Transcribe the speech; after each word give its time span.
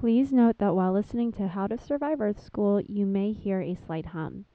Please 0.00 0.32
note 0.32 0.56
that 0.56 0.74
while 0.74 0.94
listening 0.94 1.30
to 1.32 1.46
How 1.46 1.66
to 1.66 1.76
Survive 1.76 2.22
Earth 2.22 2.42
School, 2.42 2.80
you 2.80 3.04
may 3.04 3.32
hear 3.32 3.60
a 3.60 3.76
slight 3.86 4.06
hum. 4.06 4.46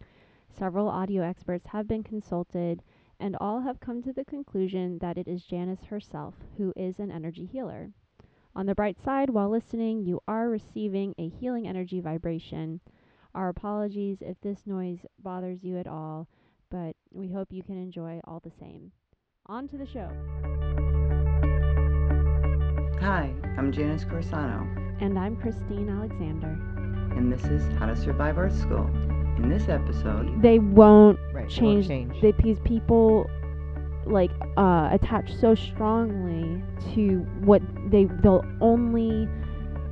Several 0.50 0.90
audio 0.90 1.22
experts 1.22 1.68
have 1.68 1.88
been 1.88 2.02
consulted, 2.02 2.82
and 3.20 3.38
all 3.40 3.62
have 3.62 3.80
come 3.80 4.02
to 4.02 4.12
the 4.12 4.26
conclusion 4.26 4.98
that 5.02 5.20
it 5.20 5.28
is 5.28 5.46
Janice 5.46 5.84
herself 5.84 6.34
who 6.58 6.74
is 6.76 6.98
an 6.98 7.12
energy 7.12 7.46
healer. 7.46 7.92
On 8.56 8.66
the 8.66 8.74
bright 8.74 8.98
side, 9.00 9.30
while 9.30 9.52
listening, 9.52 10.02
you 10.02 10.20
are 10.28 10.50
receiving 10.50 11.14
a 11.20 11.30
healing 11.30 11.68
energy 11.68 12.00
vibration. 12.00 12.80
Our 13.36 13.50
apologies 13.50 14.18
if 14.22 14.42
this 14.42 14.66
noise 14.66 15.06
bothers 15.22 15.64
you 15.64 15.78
at 15.78 15.86
all, 15.86 16.28
but 16.72 16.96
we 17.12 17.32
hope 17.32 17.50
you 17.52 17.62
can 17.62 17.78
enjoy 17.78 18.20
all 18.24 18.40
the 18.40 18.52
same. 18.60 18.92
On 19.46 19.68
to 19.68 19.78
the 19.78 19.86
show. 19.86 20.10
Hi, 23.00 23.32
I'm 23.60 23.72
Janice 23.72 24.06
Corsano, 24.06 24.85
And 25.00 25.18
I'm 25.20 25.36
Christine 25.38 25.90
Alexander. 25.90 26.58
and 27.18 27.32
this 27.32 27.44
is 27.46 27.64
How 27.80 27.86
to 27.86 27.96
Survive 27.96 28.38
Earth 28.38 28.58
School. 28.60 28.88
In 29.38 29.50
this 29.50 29.68
episode, 29.70 30.42
They 30.42 30.60
won't 30.60 31.20
Right. 31.34 31.48
change, 31.50 31.88
change. 31.88 32.22
They, 32.22 32.32
because 32.32 32.60
people 32.62 33.30
like 34.06 34.32
uh, 34.58 34.90
attach 34.92 35.34
so 35.36 35.56
strongly 35.56 36.62
to 36.94 37.20
what 37.44 37.62
they 37.90 38.06
they'll 38.22 38.46
only 38.62 39.28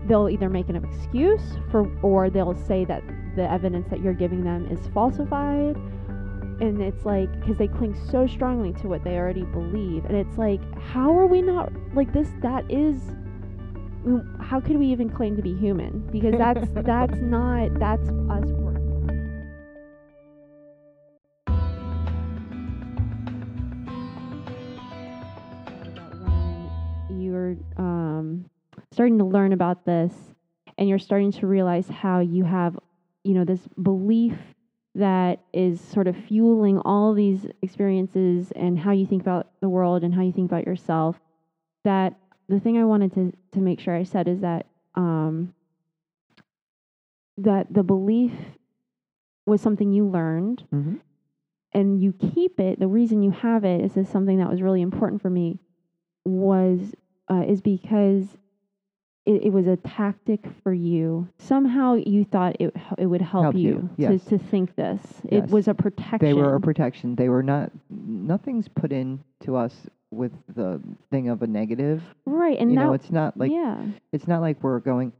they'll 0.05 0.29
either 0.29 0.49
make 0.49 0.69
an 0.69 0.75
excuse 0.75 1.41
for 1.71 1.89
or 2.03 2.29
they'll 2.29 2.53
say 2.55 2.85
that 2.85 3.01
the 3.35 3.49
evidence 3.51 3.87
that 3.89 4.01
you're 4.01 4.13
giving 4.13 4.43
them 4.43 4.67
is 4.69 4.79
falsified 4.93 5.75
and 6.61 6.79
it's 6.79 7.05
like 7.05 7.31
because 7.39 7.57
they 7.57 7.67
cling 7.67 7.95
so 8.11 8.27
strongly 8.27 8.71
to 8.73 8.87
what 8.87 9.03
they 9.03 9.17
already 9.17 9.45
believe 9.45 10.05
and 10.05 10.15
it's 10.15 10.37
like 10.37 10.61
how 10.79 11.11
are 11.17 11.25
we 11.25 11.41
not 11.41 11.71
like 11.95 12.13
this 12.13 12.29
that 12.43 12.63
is 12.69 13.01
how 14.41 14.59
could 14.59 14.77
we 14.77 14.87
even 14.87 15.09
claim 15.09 15.35
to 15.35 15.41
be 15.41 15.55
human? 15.55 15.99
Because 16.11 16.33
that's 16.37 16.69
that's 16.73 17.15
not 17.21 17.79
that's 17.79 18.09
us 18.09 18.45
working. 18.51 18.83
About 25.87 26.13
when 26.19 27.21
you're 27.21 27.55
um, 27.77 28.49
starting 28.91 29.17
to 29.19 29.25
learn 29.25 29.53
about 29.53 29.85
this 29.85 30.13
and 30.77 30.89
you're 30.89 30.99
starting 30.99 31.31
to 31.31 31.47
realize 31.47 31.87
how 31.87 32.19
you 32.19 32.43
have 32.43 32.77
you 33.23 33.33
know 33.33 33.45
this 33.45 33.61
belief 33.81 34.35
that 34.95 35.39
is 35.53 35.79
sort 35.79 36.07
of 36.07 36.15
fueling 36.15 36.77
all 36.79 37.13
these 37.13 37.47
experiences 37.61 38.51
and 38.55 38.77
how 38.77 38.91
you 38.91 39.07
think 39.07 39.21
about 39.21 39.47
the 39.61 39.69
world 39.69 40.03
and 40.03 40.13
how 40.13 40.21
you 40.21 40.31
think 40.31 40.51
about 40.51 40.67
yourself 40.67 41.19
that 41.83 42.13
the 42.49 42.59
thing 42.59 42.77
i 42.77 42.83
wanted 42.83 43.13
to, 43.13 43.31
to 43.51 43.59
make 43.59 43.79
sure 43.79 43.95
i 43.95 44.03
said 44.03 44.27
is 44.27 44.39
that 44.41 44.65
um, 44.95 45.53
that 47.37 47.73
the 47.73 47.83
belief 47.83 48.31
was 49.45 49.61
something 49.61 49.91
you 49.91 50.07
learned 50.07 50.63
Mhm. 50.71 50.99
and 51.73 52.01
you 52.01 52.13
keep 52.13 52.59
it 52.59 52.79
the 52.79 52.87
reason 52.87 53.23
you 53.23 53.31
have 53.31 53.63
it 53.65 53.81
is 53.81 53.93
this 53.93 54.09
something 54.09 54.37
that 54.37 54.49
was 54.49 54.61
really 54.61 54.81
important 54.81 55.21
for 55.21 55.29
me 55.29 55.59
was 56.25 56.93
uh, 57.29 57.43
is 57.47 57.61
because 57.61 58.37
it, 59.25 59.43
it 59.45 59.53
was 59.53 59.67
a 59.67 59.77
tactic 59.77 60.45
for 60.63 60.73
you 60.73 61.27
somehow 61.37 61.93
you 61.95 62.23
thought 62.25 62.55
it 62.59 62.73
it 62.97 63.05
would 63.07 63.21
help, 63.21 63.43
Help 63.45 63.55
you, 63.55 63.89
yes. 63.97 64.23
to, 64.25 64.37
to 64.37 64.43
think 64.45 64.75
this 64.75 65.01
it 65.23 65.45
was 65.49 65.67
a 65.67 65.73
protection 65.73 66.19
They 66.27 66.33
were 66.33 66.55
a 66.55 66.59
protection. 66.61 67.15
They 67.15 67.29
were 67.29 67.41
not. 67.43 67.71
Nothing's 67.89 68.67
put 68.67 68.91
in 68.91 69.23
to 69.41 69.55
us 69.55 69.87
with 70.15 70.31
the 70.55 70.81
thing 71.11 71.29
of 71.29 71.41
a 71.41 71.47
negative. 71.47 72.01
right 72.25 72.57
and 72.59 72.69
you 72.71 72.75
now 72.75 72.87
know, 72.87 72.93
it's 72.93 73.11
not 73.11 73.35
like 73.37 73.51
yeah 73.51 73.83
it's 74.11 74.27
not 74.27 74.41
like 74.41 74.61
we're 74.63 74.79
going. 74.79 75.11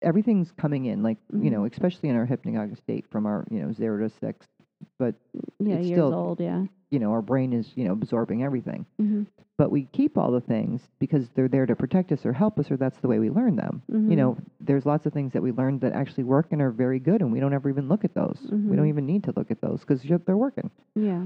Everything's 0.00 0.50
coming 0.52 0.86
in, 0.86 1.02
like 1.02 1.18
you 1.32 1.38
Mhm. 1.48 1.52
know, 1.52 1.64
especially 1.64 2.08
in 2.08 2.16
our 2.16 2.26
hypnagogic 2.26 2.76
state 2.78 3.06
from 3.10 3.24
our 3.26 3.46
you 3.50 3.60
know 3.60 3.72
zero 3.72 3.98
to 3.98 4.08
six. 4.20 4.46
But 4.98 5.14
yeah 5.60 5.76
it's 5.76 5.86
years 5.86 5.98
still- 5.98 6.14
old 6.14 6.40
yeah 6.40 6.64
you 6.90 6.98
know, 6.98 7.10
our 7.12 7.22
brain 7.22 7.52
is 7.54 7.72
you 7.76 7.84
know 7.84 7.92
absorbing 7.92 8.42
everything. 8.42 8.84
mm-hmm. 9.00 9.22
But 9.56 9.70
we 9.70 9.84
keep 9.92 10.18
all 10.18 10.32
the 10.32 10.40
things 10.40 10.80
because 10.98 11.28
they're 11.30 11.46
there 11.48 11.66
to 11.66 11.76
protect 11.76 12.10
us 12.10 12.26
or 12.26 12.32
help 12.32 12.58
us, 12.58 12.70
or 12.70 12.76
that's 12.76 12.98
the 13.00 13.06
way 13.08 13.18
we 13.20 13.30
learn 13.30 13.54
them. 13.56 13.80
You 13.88 14.16
know, 14.16 14.36
there's 14.60 14.84
lots 14.84 15.06
of 15.06 15.12
things 15.12 15.32
that 15.34 15.42
we 15.42 15.52
learned 15.52 15.80
that 15.82 15.92
actually 15.92 16.24
work 16.24 16.48
and 16.50 16.60
are 16.60 16.70
very 16.72 16.98
good, 16.98 17.20
and 17.22 17.30
we 17.32 17.38
don't 17.38 17.52
ever 17.54 17.68
even 17.70 17.86
look 17.88 18.04
at 18.04 18.12
those. 18.14 18.38
We 18.50 18.76
don't 18.76 18.88
even 18.88 19.06
need 19.06 19.22
to 19.24 19.32
look 19.36 19.50
at 19.52 19.60
those 19.60 19.80
because 19.80 20.02
they're 20.26 20.36
working. 20.36 20.70
yeah 20.96 21.24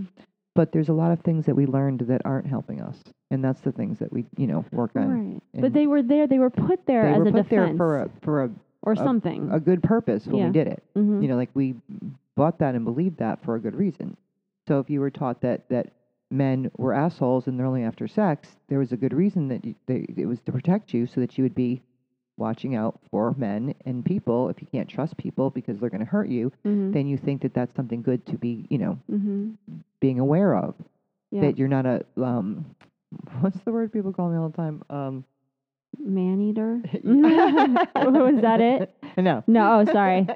but 0.56 0.72
there's 0.72 0.88
a 0.88 0.92
lot 0.92 1.12
of 1.12 1.20
things 1.20 1.46
that 1.46 1.54
we 1.54 1.66
learned 1.66 2.00
that 2.00 2.22
aren't 2.24 2.46
helping 2.46 2.80
us 2.80 2.96
and 3.30 3.44
that's 3.44 3.60
the 3.60 3.72
things 3.72 3.98
that 3.98 4.12
we 4.12 4.24
you 4.36 4.46
know 4.46 4.64
work 4.72 4.90
on. 4.96 5.32
Right. 5.32 5.42
But 5.62 5.72
they 5.72 5.86
were 5.86 6.02
there 6.02 6.26
they 6.26 6.38
were 6.38 6.50
put 6.50 6.84
there 6.86 7.02
they 7.04 7.10
as 7.12 7.18
were 7.18 7.22
a 7.28 7.32
put 7.32 7.42
defense 7.44 7.50
there 7.50 7.76
for 7.76 8.02
a 8.02 8.10
for 8.22 8.44
a, 8.44 8.50
or 8.82 8.92
a- 8.94 8.96
something. 8.96 9.50
a 9.52 9.60
good 9.60 9.82
purpose 9.82 10.26
when 10.26 10.36
Yeah. 10.36 10.46
we 10.46 10.52
did 10.52 10.66
it. 10.66 10.82
Mhm. 10.96 11.22
you 11.22 11.28
know 11.28 11.36
like 11.36 11.50
we 11.54 11.74
bought 12.34 12.58
that 12.58 12.74
and 12.74 12.84
believed 12.84 13.18
that 13.18 13.40
for 13.42 13.54
a 13.54 13.60
good 13.60 13.74
reason. 13.76 14.16
So 14.68 14.80
if 14.80 14.90
you 14.90 15.00
were 15.00 15.10
taught 15.10 15.40
that 15.42 15.68
that 15.68 15.92
men 16.30 16.70
were 16.76 16.92
assholes 16.92 17.46
and 17.46 17.56
they're 17.58 17.66
only 17.66 17.84
after 17.84 18.08
sex 18.08 18.56
there 18.68 18.80
was 18.80 18.90
a 18.92 18.96
good 18.96 19.12
reason 19.12 19.46
that 19.48 19.64
you, 19.64 19.74
they, 19.86 20.04
it 20.16 20.26
was 20.26 20.40
to 20.40 20.50
protect 20.52 20.92
you 20.92 21.06
so 21.06 21.20
that 21.20 21.38
you 21.38 21.44
would 21.44 21.54
be 21.54 21.80
watching 22.36 22.74
out 22.74 22.98
for 23.10 23.34
men 23.38 23.74
and 23.84 24.04
people 24.04 24.48
if 24.48 24.60
you 24.60 24.66
can't 24.70 24.88
trust 24.88 25.16
people 25.16 25.50
because 25.50 25.78
they're 25.78 25.90
going 25.90 26.04
to 26.04 26.10
hurt 26.10 26.28
you 26.28 26.52
Mhm. 26.64 26.92
then 26.92 27.06
you 27.06 27.16
think 27.16 27.42
that 27.42 27.54
that's 27.54 27.74
something 27.74 28.02
good 28.02 28.24
to 28.26 28.36
be 28.36 28.66
you 28.70 28.78
know 28.78 28.98
Mhm. 29.10 29.56
being 30.00 30.18
aware 30.20 30.54
of 30.54 30.74
yeah 31.30 31.40
that 31.42 31.58
you're 31.58 31.68
not 31.68 31.86
a 31.86 32.04
um 32.16 32.64
what's 33.40 33.58
the 33.64 33.72
word 33.72 33.92
people 33.92 34.12
call 34.12 34.28
me 34.30 34.36
all 34.36 34.48
the 34.48 34.56
time 34.56 34.82
um 34.90 35.24
man 36.00 36.40
eater 36.40 36.80
was 37.04 38.40
that 38.42 38.60
it 38.60 38.94
no 39.18 39.42
no 39.46 39.80
oh 39.80 39.92
sorry 39.92 40.26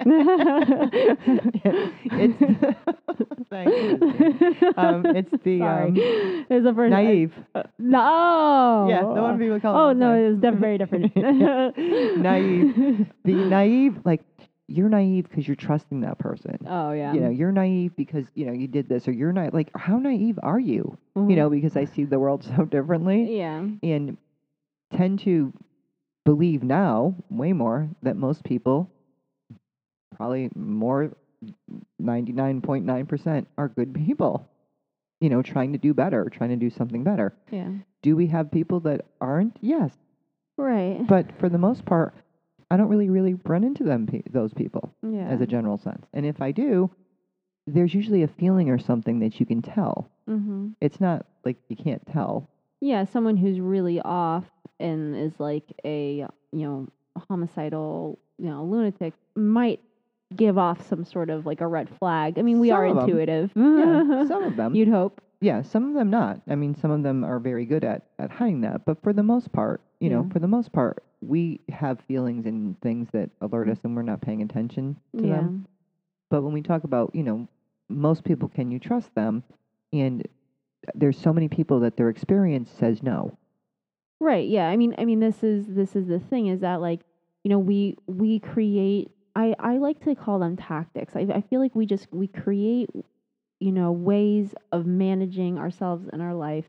it's 2.04 2.38
thank 3.50 3.68
you. 3.68 4.72
um 4.76 5.06
it's 5.06 5.30
the 5.44 5.58
Sorry. 5.58 5.88
um 5.88 5.96
It's 6.50 6.64
the 6.64 6.72
first 6.74 6.90
naive 6.90 7.32
Uh, 7.54 7.62
no. 7.78 8.86
yeah 8.88 9.00
the 9.02 9.22
one 9.22 9.38
people 9.38 9.60
call 9.60 9.76
Oh 9.76 9.88
the 9.88 9.94
no, 9.94 10.14
it's 10.14 10.40
def- 10.40 10.54
very 10.54 10.78
different. 10.78 11.14
naive 12.16 13.06
the 13.24 13.32
naive 13.34 13.98
like 14.04 14.22
you're 14.68 14.88
naive 14.88 15.28
because 15.28 15.48
you're 15.48 15.56
trusting 15.56 16.00
that 16.02 16.18
person 16.18 16.56
Oh 16.68 16.92
yeah. 16.92 17.12
you 17.12 17.20
know 17.20 17.30
you're 17.30 17.52
naive 17.52 17.94
because 17.96 18.26
you 18.34 18.46
know 18.46 18.52
you 18.52 18.68
did 18.68 18.88
this 18.88 19.08
or 19.08 19.12
you're 19.12 19.32
not 19.32 19.52
like 19.52 19.70
how 19.76 19.98
naive 19.98 20.38
are 20.42 20.60
you 20.60 20.96
you 21.16 21.36
know 21.36 21.50
because 21.50 21.76
i 21.76 21.84
see 21.84 22.04
the 22.04 22.18
world 22.18 22.44
so 22.44 22.64
differently 22.64 23.26
Mm-hmm. 23.26 23.84
Yeah. 23.86 23.94
and 23.96 24.16
tend 24.96 25.20
to 25.20 25.52
believe 26.24 26.62
now 26.62 27.14
way 27.30 27.52
more 27.52 27.88
that 28.02 28.16
most 28.16 28.44
people 28.44 28.90
probably 30.16 30.50
more 30.54 31.12
99.9% 32.02 33.46
are 33.58 33.68
good 33.68 33.94
people 33.94 34.46
you 35.20 35.28
know 35.28 35.42
trying 35.42 35.72
to 35.72 35.78
do 35.78 35.94
better 35.94 36.28
trying 36.30 36.50
to 36.50 36.56
do 36.56 36.70
something 36.70 37.04
better 37.04 37.34
Yeah. 37.50 37.68
do 38.02 38.16
we 38.16 38.26
have 38.28 38.50
people 38.50 38.80
that 38.80 39.06
aren't 39.20 39.56
yes 39.60 39.92
Right. 40.56 41.06
but 41.06 41.26
for 41.38 41.48
the 41.48 41.58
most 41.58 41.84
part 41.86 42.14
i 42.70 42.76
don't 42.76 42.88
really 42.88 43.08
really 43.10 43.34
run 43.44 43.64
into 43.64 43.82
them 43.84 44.06
pe- 44.06 44.22
those 44.30 44.52
people 44.52 44.94
yeah. 45.02 45.28
as 45.28 45.40
a 45.40 45.46
general 45.46 45.78
sense 45.78 46.06
and 46.12 46.26
if 46.26 46.40
i 46.42 46.52
do 46.52 46.90
there's 47.66 47.94
usually 47.94 48.22
a 48.22 48.28
feeling 48.28 48.68
or 48.70 48.78
something 48.78 49.20
that 49.20 49.40
you 49.40 49.46
can 49.46 49.62
tell 49.62 50.10
mm-hmm. 50.28 50.68
it's 50.80 51.00
not 51.00 51.26
like 51.44 51.56
you 51.68 51.76
can't 51.76 52.06
tell 52.06 52.48
Yeah, 52.80 53.04
someone 53.04 53.36
who's 53.36 53.60
really 53.60 54.00
off 54.00 54.44
and 54.80 55.16
is 55.16 55.32
like 55.38 55.64
a 55.84 56.26
you 56.52 56.66
know 56.66 56.88
homicidal 57.28 58.18
you 58.38 58.48
know 58.48 58.64
lunatic 58.64 59.14
might 59.34 59.80
give 60.36 60.58
off 60.58 60.86
some 60.88 61.04
sort 61.04 61.30
of 61.30 61.46
like 61.46 61.60
a 61.60 61.66
red 61.66 61.88
flag. 61.98 62.38
I 62.38 62.42
mean, 62.42 62.60
we 62.60 62.68
Some 62.68 62.78
are 62.78 62.86
intuitive. 62.86 63.50
yeah 63.54 64.26
some 64.26 64.42
of 64.44 64.56
them 64.56 64.74
You'd 64.74 64.88
hope. 64.88 65.20
Yeah, 65.40 65.62
some 65.62 65.88
of 65.88 65.94
them 65.94 66.10
not. 66.10 66.40
I 66.48 66.54
mean, 66.54 66.74
some 66.74 66.90
of 66.90 67.02
them 67.02 67.24
are 67.24 67.38
very 67.38 67.64
good 67.64 67.82
at, 67.82 68.02
at 68.18 68.30
hiding 68.30 68.60
that. 68.60 68.84
But 68.84 69.02
for 69.02 69.14
the 69.14 69.22
most 69.22 69.50
part, 69.52 69.80
you 69.98 70.10
know, 70.10 70.28
for 70.32 70.38
the 70.38 70.46
most 70.46 70.70
part, 70.70 71.02
we 71.22 71.60
have 71.70 71.98
feelings 72.00 72.44
and 72.44 72.78
things 72.82 73.08
that 73.12 73.30
alert 73.40 73.70
us 73.70 73.78
and 73.82 73.96
we're 73.96 74.02
not 74.02 74.20
paying 74.20 74.42
attention 74.42 74.96
to 75.16 75.26
yeah. 75.26 75.36
them. 75.36 75.66
But 76.28 76.42
when 76.42 76.52
we 76.52 76.60
talk 76.60 76.84
about, 76.84 77.14
you 77.14 77.22
know, 77.22 77.48
most 77.88 78.22
people, 78.22 78.48
can 78.48 78.70
you 78.70 78.78
trust 78.78 79.14
them? 79.14 79.42
And 79.94 80.28
there's 80.94 81.18
so 81.18 81.32
many 81.32 81.48
people 81.48 81.80
that 81.80 81.96
their 81.96 82.10
experience 82.10 82.70
says 82.70 83.02
no. 83.02 83.36
Right. 84.20 84.48
Yeah. 84.48 84.68
I 84.68 84.76
mean, 84.76 84.94
I 84.98 85.04
mean, 85.04 85.20
this 85.20 85.42
is 85.42 85.66
this 85.66 85.96
is 85.96 86.06
the 86.06 86.20
thing 86.20 86.48
is 86.48 86.60
that 86.60 86.80
like 86.80 87.00
you 87.42 87.48
know 87.48 87.58
we 87.58 87.96
we 88.06 88.38
create. 88.38 89.10
I 89.34 89.54
I 89.58 89.78
like 89.78 90.00
to 90.04 90.14
call 90.14 90.38
them 90.38 90.56
tactics. 90.56 91.16
I 91.16 91.20
I 91.20 91.40
feel 91.40 91.60
like 91.60 91.74
we 91.74 91.86
just 91.86 92.08
we 92.12 92.26
create 92.26 92.90
you 93.60 93.72
know 93.72 93.92
ways 93.92 94.54
of 94.72 94.86
managing 94.86 95.58
ourselves 95.58 96.08
and 96.12 96.20
our 96.20 96.34
life, 96.34 96.68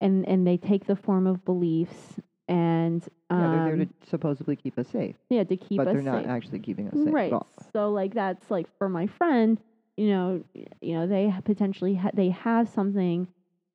and 0.00 0.26
and 0.26 0.46
they 0.46 0.56
take 0.56 0.86
the 0.86 0.96
form 0.96 1.26
of 1.26 1.44
beliefs 1.44 2.20
and 2.48 3.02
um, 3.30 3.40
yeah, 3.40 3.48
they're 3.48 3.76
there 3.76 3.86
to 3.86 3.88
supposedly 4.08 4.56
keep 4.56 4.78
us 4.78 4.88
safe, 4.88 5.16
yeah 5.30 5.44
to 5.44 5.56
keep 5.56 5.78
but 5.78 5.88
us 5.88 5.92
they're 5.94 6.02
not 6.02 6.22
safe. 6.22 6.30
actually 6.30 6.58
keeping 6.58 6.88
us 6.88 6.94
safe 6.94 7.14
right. 7.14 7.32
at 7.32 7.36
all. 7.36 7.46
So 7.72 7.90
like 7.90 8.14
that's 8.14 8.50
like 8.50 8.66
for 8.78 8.88
my 8.88 9.06
friend, 9.06 9.58
you 9.96 10.08
know, 10.08 10.44
you 10.54 10.94
know 10.94 11.06
they 11.06 11.32
potentially 11.44 11.94
ha- 11.94 12.10
they 12.12 12.30
have 12.30 12.68
something 12.68 13.28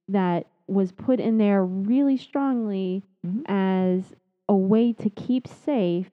that 0.09 0.47
was 0.67 0.91
put 0.91 1.19
in 1.19 1.37
there 1.37 1.63
really 1.65 2.17
strongly 2.17 3.03
Mhm. 3.25 3.43
as 3.47 4.15
a 4.49 4.55
way 4.55 4.93
to 4.93 5.09
keep 5.09 5.47
safe 5.47 6.11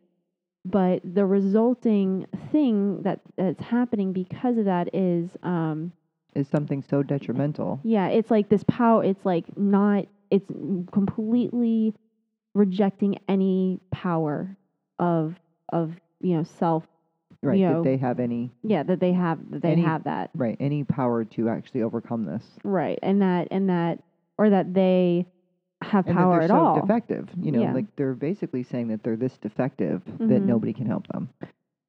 but 0.67 1.03
the 1.05 1.27
resulting 1.27 2.25
thing 2.51 3.03
that 3.03 3.21
that's 3.37 3.63
happening 3.63 4.13
because 4.15 4.57
of 4.57 4.65
that 4.65 4.89
is 4.95 5.37
um, 5.43 5.93
Is 6.35 6.49
something 6.49 6.83
so 6.83 7.03
detrimental. 7.03 7.81
yeah, 7.83 8.09
it's 8.09 8.31
like 8.31 8.49
this 8.49 8.65
power. 8.65 9.05
It's 9.05 9.27
like 9.27 9.59
not. 9.59 10.07
It's 10.31 10.51
completely 10.91 11.95
rejecting 12.55 13.19
any 13.29 13.79
power 13.91 14.57
of 14.99 15.39
of 15.71 15.93
you 16.23 16.35
know 16.37 16.45
self. 16.45 16.87
Right. 17.43 17.59
You 17.59 17.67
that 17.67 17.73
know, 17.75 17.83
they 17.85 17.99
have 17.99 18.19
any 18.19 18.51
Yeah, 18.63 18.85
that 18.85 19.01
they 19.01 19.13
have. 19.13 19.39
That 19.51 19.61
they 19.61 19.73
Any- 19.73 19.83
have 19.83 20.05
that 20.05 20.31
right, 20.35 20.57
any 20.61 20.83
power 20.83 21.25
to 21.27 21.51
actually 21.51 21.83
overcome 21.83 22.25
this. 22.25 22.57
right, 22.65 22.99
and 23.03 23.21
that 23.21 23.49
and 23.51 23.69
that 23.69 24.03
or 24.39 24.51
that 24.51 24.75
they 24.75 25.27
have 25.83 26.07
and 26.07 26.17
power 26.17 26.39
that 26.39 26.45
at 26.45 26.49
they're 26.49 26.57
so 26.57 26.65
all. 26.65 26.81
defective. 26.81 27.29
You 27.41 27.53
know, 27.53 27.63
Yeah. 27.63 27.73
like 27.75 27.95
they're 27.97 28.15
basically 28.15 28.63
saying 28.63 28.89
that 28.89 29.03
they're 29.03 29.17
this 29.17 29.37
defective 29.39 30.03
that 30.19 30.43
Mhm. 30.43 30.47
nobody 30.47 30.73
can 30.73 30.87
help 30.87 31.07
them. 31.09 31.29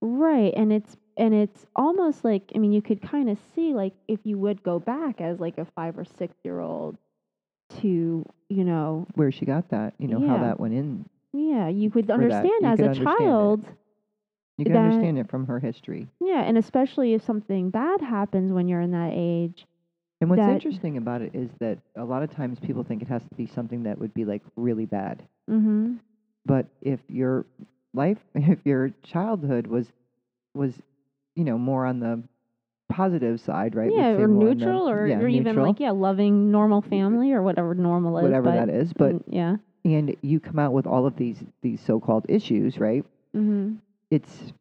Right, 0.01 0.53
and 0.55 0.71
it's 0.73 0.97
and 1.17 1.33
it's 1.33 1.65
almost 1.77 2.25
like 2.25 2.51
I 2.53 2.57
mean 2.59 2.73
you 2.73 2.81
could 2.81 3.01
kind 3.01 3.29
of 3.29 3.39
see 3.55 3.73
like 3.73 3.93
if 4.09 4.19
you 4.25 4.37
would 4.37 4.61
go 4.63 4.79
back 4.79 5.21
as 5.21 5.39
like 5.39 5.57
a 5.57 5.63
5 5.65 5.97
or 5.97 6.03
6 6.03 6.35
year 6.43 6.59
old 6.59 6.97
to, 7.79 8.25
you 8.49 8.63
know, 8.63 9.07
Where 9.15 9.31
she 9.31 9.45
got 9.45 9.69
that, 9.69 9.93
you 9.97 10.07
know, 10.07 10.19
how 10.19 10.35
Yeah. 10.35 10.41
that 10.43 10.59
went 10.59 10.73
in. 10.73 11.05
yeah, 11.33 11.67
you 11.69 11.89
could 11.89 12.07
that. 12.07 12.13
understand 12.13 12.61
You 12.61 12.67
as 12.67 12.77
could 12.77 12.85
a 12.85 12.89
understand 12.89 13.15
it. 13.15 13.23
child. 13.23 13.65
You 14.57 14.65
can 14.65 14.73
That- 14.73 14.85
understand 14.85 15.17
it 15.19 15.29
from 15.29 15.47
her 15.47 15.59
history. 15.59 16.07
Yeah, 16.19 16.41
and 16.43 16.57
especially 16.57 17.13
if 17.13 17.21
something 17.23 17.69
bad 17.71 18.01
happens 18.01 18.51
when 18.53 18.67
you're 18.67 18.81
in 18.81 18.91
that 18.91 19.11
age. 19.13 19.65
And 20.25 20.29
what's 20.31 20.39
that- 20.47 20.53
interesting 20.53 20.97
about 20.97 21.21
it 21.21 21.35
is 21.35 21.49
that 21.59 21.77
a 21.95 22.03
lot 22.03 22.23
of 22.23 22.31
times 22.31 22.59
people 22.59 22.83
think 22.83 23.01
it 23.01 23.07
has 23.07 23.21
to 23.23 23.35
be 23.35 23.45
something 23.45 23.83
that 23.83 23.99
would 23.99 24.13
be 24.13 24.25
like 24.25 24.41
really 24.55 24.85
bad. 24.85 25.21
Mhm. 25.49 25.99
But 26.45 26.65
if 26.81 26.99
your 27.09 27.45
life, 27.93 28.17
if 28.35 28.59
your 28.65 28.89
childhood 29.03 29.67
was, 29.67 29.91
was, 30.55 30.73
you 31.35 31.43
know, 31.43 31.57
more 31.57 31.85
on 31.85 31.99
the 31.99 32.23
positive 32.89 33.39
side, 33.39 33.75
right? 33.75 33.91
Yeah, 33.91 34.13
or 34.13 34.23
on 34.23 34.39
the- 34.39 34.45
neutral 34.55 34.89
or, 34.89 35.05
yeah, 35.07 35.19
or 35.19 35.27
even 35.27 35.55
like 35.57 35.79
yeah, 35.79 35.91
loving 35.91 36.51
normal 36.51 36.81
family 36.81 37.31
or 37.31 37.41
whatever 37.43 37.75
normal 37.75 38.17
is. 38.17 38.23
whatever 38.23 38.45
but, 38.49 38.55
that 38.65 38.69
is. 38.69 38.93
But 38.93 39.15
yeah. 39.27 39.57
and 39.83 40.15
you 40.21 40.39
come 40.39 40.57
out 40.57 40.73
with 40.73 40.87
all 40.87 41.05
of 41.05 41.15
these 41.17 41.43
these 41.61 41.81
so-called 41.81 42.25
issues, 42.29 42.79
right? 42.79 43.05
Mhm. 43.35 43.77
It's 44.09 44.53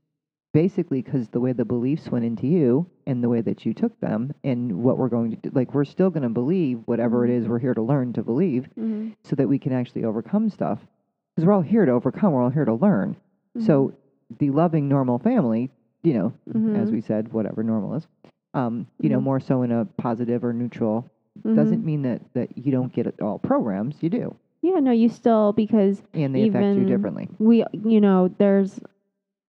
basically 0.59 1.03
because 1.03 1.29
the 1.29 1.41
way 1.41 1.53
the 1.53 1.65
beliefs 1.65 2.09
went 2.11 2.25
into 2.25 2.47
you 2.47 2.87
and 3.09 3.23
the 3.23 3.29
way 3.29 3.41
that 3.43 3.67
you 3.67 3.75
took 3.75 3.99
them 4.01 4.33
and 4.45 4.73
what 4.73 4.97
we're 4.97 5.09
going 5.09 5.33
to 5.33 5.37
do. 5.37 5.51
Like 5.53 5.75
we're 5.75 5.85
still 5.85 6.09
going 6.11 6.23
to 6.23 6.29
believe 6.31 6.81
whatever 6.87 7.25
it 7.27 7.31
is 7.31 7.47
we're 7.49 7.59
here 7.59 7.75
to 7.75 7.83
learn 7.83 8.13
to 8.15 8.23
believe, 8.23 8.69
Mhm. 8.79 9.15
so 9.25 9.35
that 9.37 9.49
we 9.49 9.59
can 9.59 9.73
actually 9.73 10.05
overcome 10.05 10.49
stuff. 10.49 10.87
Because 11.35 11.45
we're 11.47 11.53
all 11.53 11.61
here 11.61 11.85
to 11.85 11.91
overcome. 11.93 12.33
We're 12.33 12.43
all 12.45 12.51
here 12.51 12.65
to 12.65 12.73
learn. 12.75 13.17
So 13.59 13.93
the 14.39 14.51
loving 14.51 14.89
normal 14.89 15.19
family, 15.19 15.71
you 16.05 16.15
know, 16.15 16.33
as 16.75 16.91
Mhm. 16.91 16.93
we 16.93 17.01
said, 17.01 17.33
whatever 17.33 17.63
normal 17.65 17.95
is, 17.95 18.07
um, 18.55 18.87
you 19.01 19.09
know, 19.11 19.19
Mhm. 19.19 19.25
more 19.25 19.41
so 19.41 19.63
in 19.63 19.73
a 19.73 19.85
positive 19.97 20.45
or 20.45 20.53
neutral, 20.53 21.05
doesn't 21.45 21.85
mean 21.85 22.03
that 22.03 22.23
that 22.35 22.57
you 22.57 22.71
don't 22.71 22.93
get 22.93 23.09
it 23.09 23.21
all 23.21 23.39
programs. 23.41 24.01
You 24.03 24.09
do, 24.11 24.35
Yeah, 24.63 24.79
no, 24.79 24.93
you 24.93 25.09
still 25.09 25.53
because 25.53 26.03
and 26.15 26.33
they 26.33 26.49
affect 26.49 26.77
you 26.79 26.85
differently. 26.85 27.29
we 27.41 27.65
you 27.73 28.01
know 28.01 28.29
there's 28.39 28.81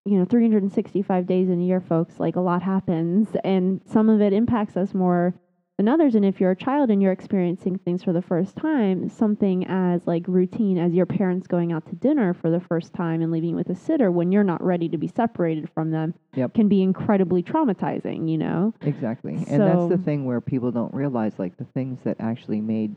you 0.06 0.18
know 0.20 0.26
365 0.26 1.26
days 1.28 1.50
in 1.50 1.60
a 1.60 1.64
year 1.64 1.82
folks 1.82 2.20
like 2.20 2.36
a 2.36 2.40
lot 2.40 2.62
happens 2.62 3.30
and 3.44 3.82
some 3.86 4.08
of 4.08 4.22
it 4.22 4.34
impacts 4.34 4.78
us 4.78 4.94
more 4.94 5.34
than 5.78 5.88
others 5.90 6.14
and 6.16 6.24
if 6.24 6.40
you're 6.40 6.52
a 6.52 6.56
child 6.56 6.90
and 6.92 7.02
you're 7.02 7.12
experiencing 7.12 7.78
things 7.80 8.04
for 8.04 8.14
the 8.14 8.22
first 8.22 8.56
time 8.56 9.10
something 9.10 9.66
as 9.68 10.06
like 10.06 10.24
routine 10.28 10.78
as 10.78 10.94
your 10.94 11.08
parents 11.08 11.48
going 11.48 11.74
out 11.74 11.86
to 11.88 11.96
dinner 11.96 12.34
for 12.36 12.52
the 12.52 12.60
first 12.60 12.94
time 12.94 13.22
and 13.24 13.32
leaving 13.32 13.56
with 13.56 13.68
a 13.70 13.76
sitter 13.76 14.12
when 14.12 14.32
you're 14.32 14.44
not 14.44 14.64
ready 14.64 14.88
to 14.88 14.98
be 14.98 15.08
separated 15.08 15.68
from 15.74 15.90
them 15.92 16.14
Yep. 16.36 16.54
can 16.54 16.68
be 16.70 16.82
incredibly 16.84 17.42
traumatizing 17.42 18.30
you 18.30 18.38
know 18.38 18.74
Exactly. 18.82 19.44
And 19.50 19.62
that's 19.64 19.88
the 19.90 19.98
thing 19.98 20.26
where 20.26 20.40
people 20.40 20.72
don't 20.72 20.94
realize 20.94 21.34
like 21.40 21.58
the 21.58 21.66
things 21.66 22.00
that 22.04 22.18
actually 22.20 22.62
made 22.62 22.96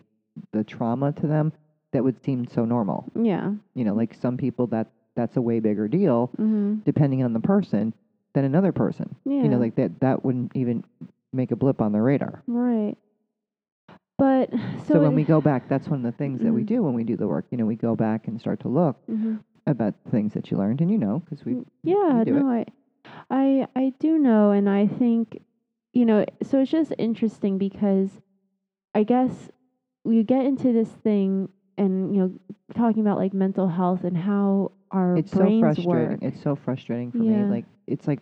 the 0.53 0.63
trauma 0.63 1.13
to 1.13 1.27
them 1.27 1.53
that 1.93 2.05
would 2.05 2.23
seem 2.23 2.47
so 2.47 2.65
normal. 2.67 3.11
yeah 3.19 3.53
You 3.75 3.85
know, 3.85 3.95
like 3.95 4.13
some 4.15 4.37
people 4.37 4.67
that 4.69 4.89
that's 5.19 5.37
a 5.37 5.43
way 5.43 5.59
bigger 5.61 5.89
deal 5.89 6.31
mm-hmm. 6.41 6.77
depending 6.85 7.23
on 7.25 7.33
the 7.33 7.41
person 7.41 7.93
than 8.35 8.45
another 8.45 8.73
person. 8.73 9.15
yeah 9.25 9.43
You 9.43 9.49
know, 9.49 9.59
like 9.59 9.75
that 9.75 9.99
that 10.01 10.25
wouldn't 10.25 10.53
even 10.55 10.85
make 11.33 11.51
a 11.51 11.57
blip 11.57 11.83
on 11.83 11.93
the 11.93 12.01
radar. 12.01 12.43
right 12.47 12.97
but 14.19 14.51
so, 14.87 14.95
So, 14.95 15.01
when 15.03 15.13
it- 15.13 15.17
we 15.17 15.25
go 15.25 15.41
back, 15.41 15.69
that's 15.69 15.89
one 15.89 16.01
of 16.01 16.03
the 16.05 16.17
things 16.19 16.41
that 16.41 16.53
we 16.53 16.63
Mhm. 16.63 16.67
do 16.67 16.83
when 16.83 16.95
we 16.95 17.05
do 17.05 17.17
the 17.17 17.29
work. 17.29 17.45
You 17.51 17.59
know, 17.59 17.67
we 17.67 17.77
go 17.77 17.95
back 17.95 18.27
and 18.27 18.41
start 18.41 18.59
to 18.61 18.69
look 18.69 18.97
Mhm. 19.09 19.39
about 19.67 19.95
things 20.11 20.35
that 20.35 20.51
you 20.51 20.57
learned, 20.57 20.81
and 20.81 20.91
you 20.91 20.99
know, 20.99 21.21
because 21.21 21.45
we 21.45 21.65
yeah 21.85 22.25
do 22.25 22.37
it. 22.37 22.41
no 22.41 22.49
i 22.51 22.65
i 23.31 23.67
i 23.77 23.93
do 24.01 24.19
know 24.19 24.51
and 24.51 24.69
i 24.69 24.87
think 24.87 25.41
you 25.95 26.05
know 26.05 26.25
so 26.43 26.59
it's 26.61 26.71
just 26.71 26.93
interesting 26.99 27.57
because 27.59 28.21
i 28.95 29.03
guess 29.03 29.51
we 30.05 30.23
get 30.25 30.45
into 30.45 30.73
this 30.73 30.91
thing 30.93 31.49
and 31.79 32.15
you 32.15 32.21
know 32.21 32.31
talking 32.75 33.01
about 33.01 33.19
like 33.19 33.33
mental 33.33 33.69
health 33.69 34.05
and 34.05 34.17
how 34.17 34.73
our 34.91 35.21
it's 35.21 35.33
so 35.33 35.51
frustrating. 35.51 36.19
work 36.19 36.21
It's 36.23 36.41
so 36.41 36.55
frustrating 36.55 37.13
for 37.13 37.25
Yeah. 37.25 37.25
me. 37.25 37.45
Like 37.45 37.65
it's 37.87 38.07
like 38.07 38.21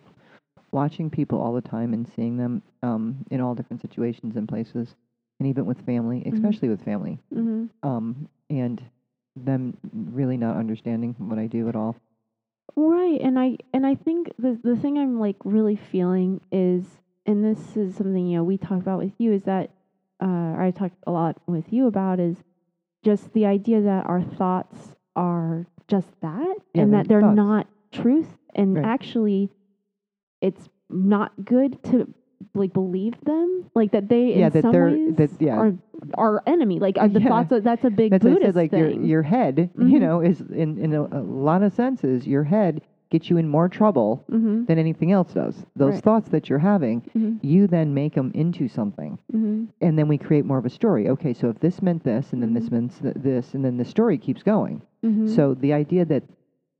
watching 0.71 1.09
people 1.09 1.39
all 1.39 1.53
the 1.53 1.61
time 1.61 1.93
and 1.93 2.07
seeing 2.07 2.37
them 2.37 2.61
um, 2.83 3.25
in 3.31 3.41
all 3.41 3.55
different 3.55 3.81
situations 3.81 4.35
and 4.35 4.47
places, 4.47 4.95
and 5.39 5.47
even 5.47 5.65
with 5.65 5.81
family, 5.85 6.23
Mhm. 6.31 6.31
especially 6.33 6.69
with 6.69 6.83
family, 6.83 7.19
hmm 7.33 7.65
um, 7.83 8.27
and 8.49 8.81
them 9.35 9.77
really 9.93 10.37
not 10.37 10.57
understanding 10.57 11.15
what 11.19 11.39
I 11.39 11.47
do 11.47 11.67
at 11.69 11.75
all. 11.75 11.95
Right, 12.75 13.19
and 13.21 13.39
I 13.39 13.57
and 13.73 13.85
I 13.85 13.95
think 13.95 14.31
the 14.37 14.59
the 14.63 14.75
thing 14.75 14.97
I'm 14.97 15.19
like 15.19 15.37
really 15.43 15.75
feeling 15.75 16.41
is, 16.51 17.01
and 17.25 17.43
this 17.43 17.75
is 17.77 17.95
something 17.95 18.27
you 18.27 18.37
know 18.37 18.43
we 18.43 18.57
talk 18.57 18.79
about 18.79 18.99
with 18.99 19.13
you 19.19 19.31
is 19.31 19.43
that, 19.43 19.71
uh, 20.21 20.55
I 20.57 20.71
talked 20.75 20.97
a 21.07 21.11
lot 21.11 21.37
with 21.47 21.71
you 21.73 21.87
about 21.87 22.19
is 22.19 22.43
just 23.03 23.33
the 23.33 23.45
idea 23.45 23.81
that 23.81 24.05
our 24.05 24.21
thoughts 24.21 24.95
are 25.15 25.65
just 25.87 26.07
that, 26.21 26.55
Yeah, 26.73 26.83
and 26.83 26.93
that 26.93 27.07
they're 27.07 27.21
thoughts. 27.21 27.35
not 27.35 27.67
truth, 27.91 28.37
and 28.55 28.75
Right. 28.75 28.85
actually, 28.85 29.49
it's 30.41 30.69
not 30.89 31.31
good 31.45 31.81
to 31.83 32.13
like 32.53 32.71
believe 32.73 33.19
them, 33.21 33.65
like 33.75 33.91
that 33.91 34.07
they 34.09 34.35
Yeah, 34.37 34.47
in 34.47 34.53
that 34.53 34.61
some 34.61 34.71
they're- 34.71 34.89
ways 34.91 35.15
that- 35.15 35.31
yeah. 35.41 35.57
are 35.57 35.73
our 36.17 36.43
enemy. 36.45 36.79
Like 36.79 36.97
are 36.99 37.07
the 37.07 37.19
Yeah. 37.21 37.27
thoughts 37.29 37.63
that's 37.63 37.83
a 37.83 37.89
big 37.89 38.11
That's 38.11 38.23
Buddhist 38.23 38.45
said, 38.45 38.55
like 38.55 38.71
your 38.71 38.89
thing. 38.89 39.03
your 39.05 39.21
head, 39.23 39.69
you 39.77 39.83
Mhm. 39.97 39.99
know, 40.01 40.21
is 40.21 40.41
in 40.41 40.77
in 40.77 40.93
a, 40.93 41.03
a 41.03 41.21
lot 41.21 41.63
of 41.63 41.73
senses, 41.73 42.27
your 42.27 42.43
head 42.43 42.81
gets 43.09 43.29
you 43.29 43.37
in 43.37 43.47
more 43.47 43.69
trouble 43.69 44.23
mm-hmm. 44.29 44.65
than 44.65 44.77
anything 44.77 45.11
else 45.11 45.33
does. 45.33 45.55
Those 45.75 45.93
Right. 45.95 46.03
thoughts 46.03 46.29
that 46.29 46.49
you're 46.49 46.59
having, 46.59 47.01
Mm-hmm. 47.15 47.37
you 47.41 47.67
then 47.67 47.93
make 47.93 48.15
them 48.15 48.31
into 48.33 48.67
something. 48.67 49.17
Mm-hmm. 49.33 49.65
and 49.81 49.97
then 49.97 50.07
we 50.07 50.17
create 50.17 50.45
more 50.45 50.57
of 50.57 50.65
a 50.65 50.69
story. 50.69 51.07
Okay, 51.09 51.33
so 51.33 51.49
if 51.49 51.59
this 51.59 51.81
meant 51.81 52.03
this, 52.03 52.33
and 52.33 52.41
then 52.41 52.53
this 52.53 52.67
Mhm. 52.69 52.71
meant 52.71 53.01
th- 53.01 53.15
this, 53.15 53.53
and 53.53 53.63
then 53.63 53.77
the 53.77 53.85
story 53.85 54.17
keeps 54.17 54.43
going. 54.43 54.81
Mm-hmm. 55.05 55.27
So 55.27 55.53
the 55.53 55.73
idea 55.73 56.05
that 56.05 56.23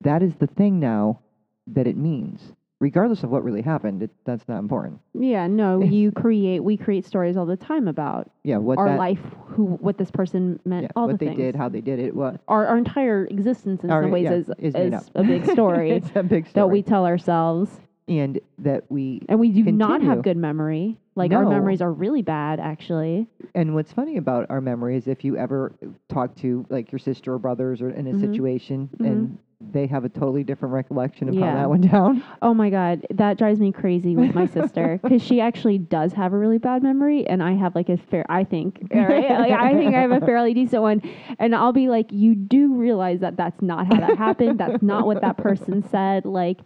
that 0.01 0.21
is 0.21 0.35
the 0.35 0.47
thing 0.47 0.79
now 0.79 1.19
that 1.67 1.87
it 1.87 1.97
means, 1.97 2.53
regardless 2.79 3.23
of 3.23 3.29
what 3.31 3.43
really 3.43 3.61
happened, 3.61 4.03
it, 4.03 4.11
that's 4.25 4.47
not 4.47 4.59
important. 4.59 4.99
Yeah, 5.13 5.47
no, 5.47 5.81
you 5.83 6.11
create 6.11 6.63
we 6.63 6.77
create 6.77 7.05
stories 7.05 7.37
all 7.37 7.45
the 7.45 7.57
time 7.57 7.87
about 7.87 8.29
Yeah, 8.43 8.57
what 8.57 8.77
our 8.77 8.89
that, 8.89 8.99
life, 8.99 9.19
who 9.47 9.65
what 9.65 9.97
this 9.97 10.11
person 10.11 10.59
meant, 10.65 10.83
yeah, 10.83 10.89
all 10.95 11.07
what 11.07 11.13
the 11.19 11.25
they 11.25 11.31
things. 11.31 11.37
did, 11.37 11.55
how 11.55 11.69
they 11.69 11.81
did 11.81 11.99
it, 11.99 12.15
what 12.15 12.41
our 12.47 12.67
our 12.67 12.77
entire 12.77 13.25
existence 13.25 13.83
in 13.83 13.91
Our- 13.91 14.03
some 14.03 14.11
ways 14.11 14.23
yeah, 14.25 14.33
is 14.33 14.49
is 14.59 14.73
made 14.73 14.87
is 14.87 14.93
up. 14.93 15.03
a 15.15 15.23
big 15.23 15.45
story 15.51 15.91
it's 15.91 16.09
a 16.15 16.23
big 16.23 16.47
story. 16.47 16.63
that 16.63 16.67
we 16.67 16.81
tell 16.83 17.05
ourselves. 17.05 17.71
and 18.07 18.39
that 18.59 18.83
we 18.89 19.21
And 19.27 19.39
we 19.39 19.49
do 19.51 19.63
not 19.71 19.89
Continue. 19.99 20.09
have 20.15 20.23
good 20.23 20.37
memory. 20.37 20.97
Like 21.15 21.33
our 21.33 21.43
No. 21.43 21.49
memories 21.49 21.81
are 21.81 21.91
really 21.91 22.21
bad 22.21 22.59
actually. 22.59 23.27
and 23.55 23.73
what's 23.73 23.91
funny 23.91 24.17
about 24.17 24.45
our 24.51 24.61
memory 24.61 24.95
is 24.97 25.07
if 25.07 25.25
you 25.25 25.35
ever 25.35 25.73
talk 26.09 26.35
to 26.35 26.65
like 26.69 26.91
your 26.91 26.99
sister 26.99 27.33
or 27.33 27.39
brothers 27.39 27.81
or 27.81 27.89
in 27.89 28.05
a 28.07 28.13
Mhm. 28.13 28.19
situation 28.21 28.89
Mhm. 28.99 29.05
and 29.09 29.37
they 29.59 29.87
have 29.87 30.05
a 30.05 30.09
totally 30.09 30.43
different 30.43 30.73
recollection 30.73 31.29
of 31.29 31.35
how 31.35 31.41
that 31.55 31.69
went 31.69 31.89
down. 31.91 32.23
Oh 32.43 32.53
my 32.53 32.69
god, 32.69 33.05
that 33.09 33.37
drives 33.39 33.59
me 33.59 33.71
crazy 33.71 34.15
with 34.15 34.35
my 34.35 34.45
sister 34.45 34.99
because 35.03 35.21
she 35.21 35.41
actually 35.41 35.79
does 35.79 36.13
have 36.13 36.31
a 36.33 36.37
really 36.37 36.59
bad 36.59 36.83
memory, 36.83 37.25
and 37.27 37.41
I 37.41 37.53
have 37.53 37.73
like 37.73 37.89
a 37.89 37.97
fair. 37.97 38.23
I 38.29 38.43
think, 38.43 38.87
right, 38.93 39.29
like 39.31 39.51
I 39.51 39.73
think 39.73 39.95
I 39.95 40.01
have 40.01 40.11
a 40.11 40.19
fairly 40.21 40.53
decent 40.53 40.81
one, 40.83 41.01
and 41.39 41.55
I'll 41.55 41.73
be 41.73 41.89
like, 41.89 42.11
you 42.11 42.35
do 42.35 42.75
realize 42.75 43.19
that 43.21 43.35
that's 43.35 43.61
not 43.61 43.87
how 43.87 43.99
that 43.99 44.17
happened. 44.17 44.59
That's 44.59 44.83
not 44.83 45.07
what 45.07 45.21
that 45.21 45.37
person 45.37 45.83
said. 45.89 46.25
Like, 46.25 46.59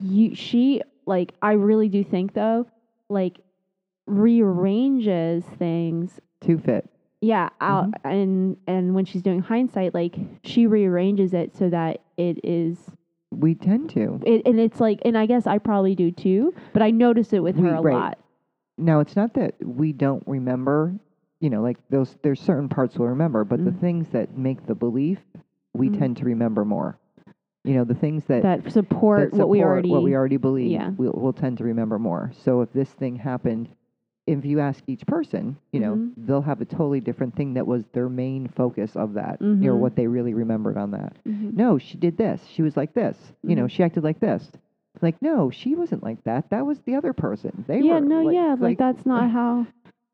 you, 0.00 0.34
she, 0.34 0.82
like, 1.06 1.34
I 1.42 1.52
really 1.52 1.88
do 1.88 2.02
think 2.02 2.34
though, 2.34 2.66
like, 3.08 3.38
rearranges 4.06 5.44
things 5.58 6.20
To 6.42 6.58
fit. 6.58 6.88
yeah, 7.20 7.50
out 7.60 7.84
Mm-hmm. 7.92 8.08
and 8.08 8.56
and 8.66 8.94
when 8.94 9.04
she's 9.04 9.22
doing 9.22 9.40
hindsight, 9.40 9.94
like 9.94 10.16
she 10.44 10.66
rearranges 10.66 11.32
it 11.34 11.56
so 11.56 11.70
that 11.70 12.00
it 12.30 12.38
is 12.44 12.78
We 13.30 13.54
tend 13.54 13.90
to. 13.90 14.20
it, 14.24 14.42
and 14.46 14.60
it's 14.60 14.80
like, 14.80 15.00
and 15.04 15.16
I 15.18 15.26
guess 15.26 15.46
I 15.46 15.58
probably 15.58 15.94
do 15.94 16.10
too, 16.10 16.54
but 16.72 16.82
I 16.82 16.90
notice 16.90 17.32
it 17.32 17.42
with 17.42 17.56
We- 17.56 17.68
her 17.68 17.74
a 17.76 17.80
right. 17.82 17.94
lot. 17.94 18.18
Now 18.78 19.00
it's 19.00 19.16
not 19.16 19.34
that 19.34 19.54
we 19.64 19.92
don't 19.92 20.22
remember, 20.26 20.94
you 21.40 21.50
know, 21.50 21.62
like 21.62 21.76
those 21.90 22.16
there's 22.22 22.40
certain 22.40 22.68
parts 22.68 22.98
we'll 22.98 23.08
remember, 23.08 23.44
but 23.44 23.64
the 23.64 23.70
Mhm. 23.70 23.80
things 23.80 24.08
that 24.10 24.36
make 24.36 24.66
the 24.66 24.74
belief 24.74 25.20
we 25.74 25.88
Mhm. 25.88 25.98
tend 25.98 26.16
to 26.18 26.24
remember 26.24 26.64
more. 26.64 26.98
You 27.64 27.74
know, 27.74 27.84
the 27.84 27.94
things 27.94 28.24
that 28.26 28.42
that 28.42 28.70
support 28.72 29.30
that 29.30 29.36
what 29.38 29.48
we 29.48 29.62
already 29.62 29.90
what 29.90 30.02
we 30.02 30.14
already 30.16 30.36
believe, 30.36 30.70
Yeah. 30.72 30.90
we'll, 30.96 31.12
we'll 31.16 31.32
tend 31.32 31.58
to 31.58 31.64
remember 31.64 31.98
more. 31.98 32.30
So 32.34 32.60
if 32.62 32.72
this 32.72 32.92
thing 32.92 33.16
happened, 33.16 33.68
if 34.26 34.44
you 34.44 34.60
ask 34.60 34.82
each 34.86 35.04
person, 35.06 35.56
you 35.72 35.80
know, 35.80 35.96
Mhm. 35.96 36.12
they'll 36.16 36.42
have 36.42 36.60
a 36.60 36.64
totally 36.64 37.00
different 37.00 37.34
thing 37.34 37.54
that 37.54 37.66
was 37.66 37.84
their 37.92 38.08
main 38.08 38.46
focus 38.48 38.94
of 38.96 39.14
that, 39.14 39.40
you 39.40 39.46
know, 39.68 39.74
Mhm. 39.76 39.80
what 39.80 39.96
they 39.96 40.06
really 40.06 40.32
remembered 40.34 40.76
on 40.76 40.90
that. 40.92 41.16
Mhm. 41.26 41.54
No, 41.56 41.76
she 41.78 41.98
did 41.98 42.16
this. 42.16 42.44
She 42.46 42.62
was 42.62 42.76
like 42.76 42.92
this. 42.94 43.32
You 43.42 43.56
know, 43.56 43.64
Mhm. 43.64 43.70
she 43.70 43.82
acted 43.82 44.04
like 44.04 44.20
this. 44.20 44.52
Like, 45.00 45.20
no, 45.22 45.50
she 45.50 45.74
wasn't 45.74 46.02
like 46.04 46.22
that. 46.24 46.50
That 46.50 46.64
was 46.66 46.80
the 46.82 46.94
other 46.94 47.12
person. 47.12 47.64
They 47.66 47.80
yeah, 47.80 47.94
were 47.94 48.00
no, 48.06 48.22
like, 48.22 48.34
yeah, 48.34 48.56
like, 48.60 48.78
that's 48.78 49.04
not 49.04 49.30
how 49.38 49.66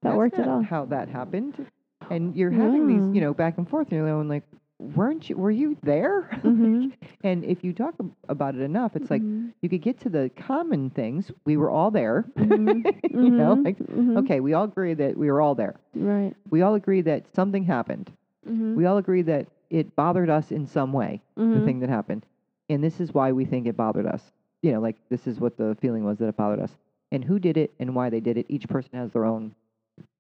that 0.03 0.17
worked 0.17 0.39
at 0.39 0.49
all. 0.49 0.63
How 0.63 0.87
that 0.87 1.09
happened, 1.09 1.67
and 2.11 2.35
you're 2.35 2.51
having 2.51 2.87
these, 2.87 3.15
you 3.15 3.21
know, 3.21 3.35
back 3.35 3.59
and 3.59 3.69
forth, 3.69 3.89
and 3.91 3.99
you're 3.99 4.25
like, 4.25 4.45
weren't 4.79 5.29
you? 5.29 5.37
Were 5.37 5.51
you 5.51 5.77
there? 5.83 6.29
Mhm. 6.43 6.93
and 7.25 7.45
if 7.45 7.65
you 7.65 7.73
talk 7.73 7.95
about 8.29 8.55
it 8.55 8.61
enough, 8.61 8.95
it's 8.97 9.11
like 9.11 9.23
Mhm. 9.23 9.53
you 9.63 9.69
could 9.69 9.83
get 9.83 9.99
to 10.01 10.09
the 10.09 10.31
common 10.37 10.91
things. 10.91 11.31
We 11.45 11.57
were 11.57 11.71
all 11.71 11.91
there. 11.91 12.25
Mhm. 12.37 12.85
you 13.11 13.31
know, 13.31 13.57
Mhm. 13.57 13.65
like 13.65 13.79
Mhm. 13.79 14.17
okay, 14.19 14.41
we 14.41 14.53
all 14.55 14.65
agree 14.65 14.95
that 14.95 15.17
we 15.17 15.31
were 15.31 15.41
all 15.41 15.55
there. 15.55 15.75
Right. 15.95 16.35
We 16.51 16.63
all 16.63 16.75
agree 16.75 17.01
that 17.03 17.27
something 17.35 17.65
happened. 17.65 18.11
Mhm. 18.49 18.75
We 18.77 18.87
all 18.87 18.97
agree 18.99 19.23
that 19.23 19.47
it 19.71 19.95
bothered 19.97 20.31
us 20.31 20.51
in 20.53 20.67
some 20.67 20.93
way. 20.93 21.21
The 21.37 21.43
thing 21.65 21.81
that 21.81 21.89
happened, 21.91 22.25
and 22.71 22.83
this 22.83 23.01
is 23.01 23.13
why 23.13 23.33
we 23.33 23.45
think 23.45 23.67
it 23.67 23.77
bothered 23.77 24.07
us. 24.07 24.33
You 24.63 24.73
know, 24.73 24.81
like 24.81 24.97
this 25.09 25.27
is 25.27 25.39
what 25.41 25.57
the 25.57 25.77
feeling 25.81 26.05
was 26.05 26.19
that 26.19 26.29
it 26.29 26.37
bothered 26.37 26.61
us, 26.61 26.77
and 27.13 27.23
who 27.25 27.39
did 27.39 27.57
it 27.57 27.71
and 27.79 27.95
why 27.95 28.11
they 28.11 28.21
did 28.21 28.37
it. 28.39 28.47
Each 28.49 28.67
person 28.69 28.91
has 28.95 29.13
their 29.13 29.25
own 29.25 29.55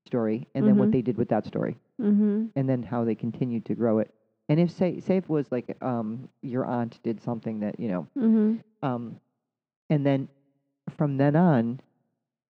story, 0.07 0.47
and 0.55 0.67
then 0.67 0.77
what 0.79 0.91
they 0.93 1.03
did 1.03 1.17
with 1.17 1.29
that 1.29 1.45
story, 1.47 1.77
and 2.57 2.69
then 2.69 2.83
how 2.83 3.05
they 3.05 3.15
continued 3.15 3.65
to 3.67 3.75
grow 3.75 3.99
it. 3.99 4.11
And 4.49 4.59
if 4.59 4.71
say 4.71 5.01
say 5.01 5.19
if 5.19 5.25
it 5.25 5.31
was 5.31 5.51
like 5.53 5.77
um 5.83 6.29
your 6.43 6.65
aunt 6.65 6.99
did 7.03 7.21
something 7.21 7.61
that 7.61 7.79
you 7.79 7.89
know 7.89 8.07
Mhm. 8.17 8.61
um, 8.83 9.21
and 9.91 10.05
then 10.07 10.29
from 10.97 11.17
then 11.19 11.37
on, 11.37 11.81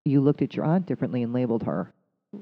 you 0.05 0.21
looked 0.21 0.43
at 0.43 0.55
your 0.55 0.65
aunt 0.65 0.87
differently 0.87 1.23
and 1.23 1.33
labeled 1.33 1.65
her. 1.65 1.93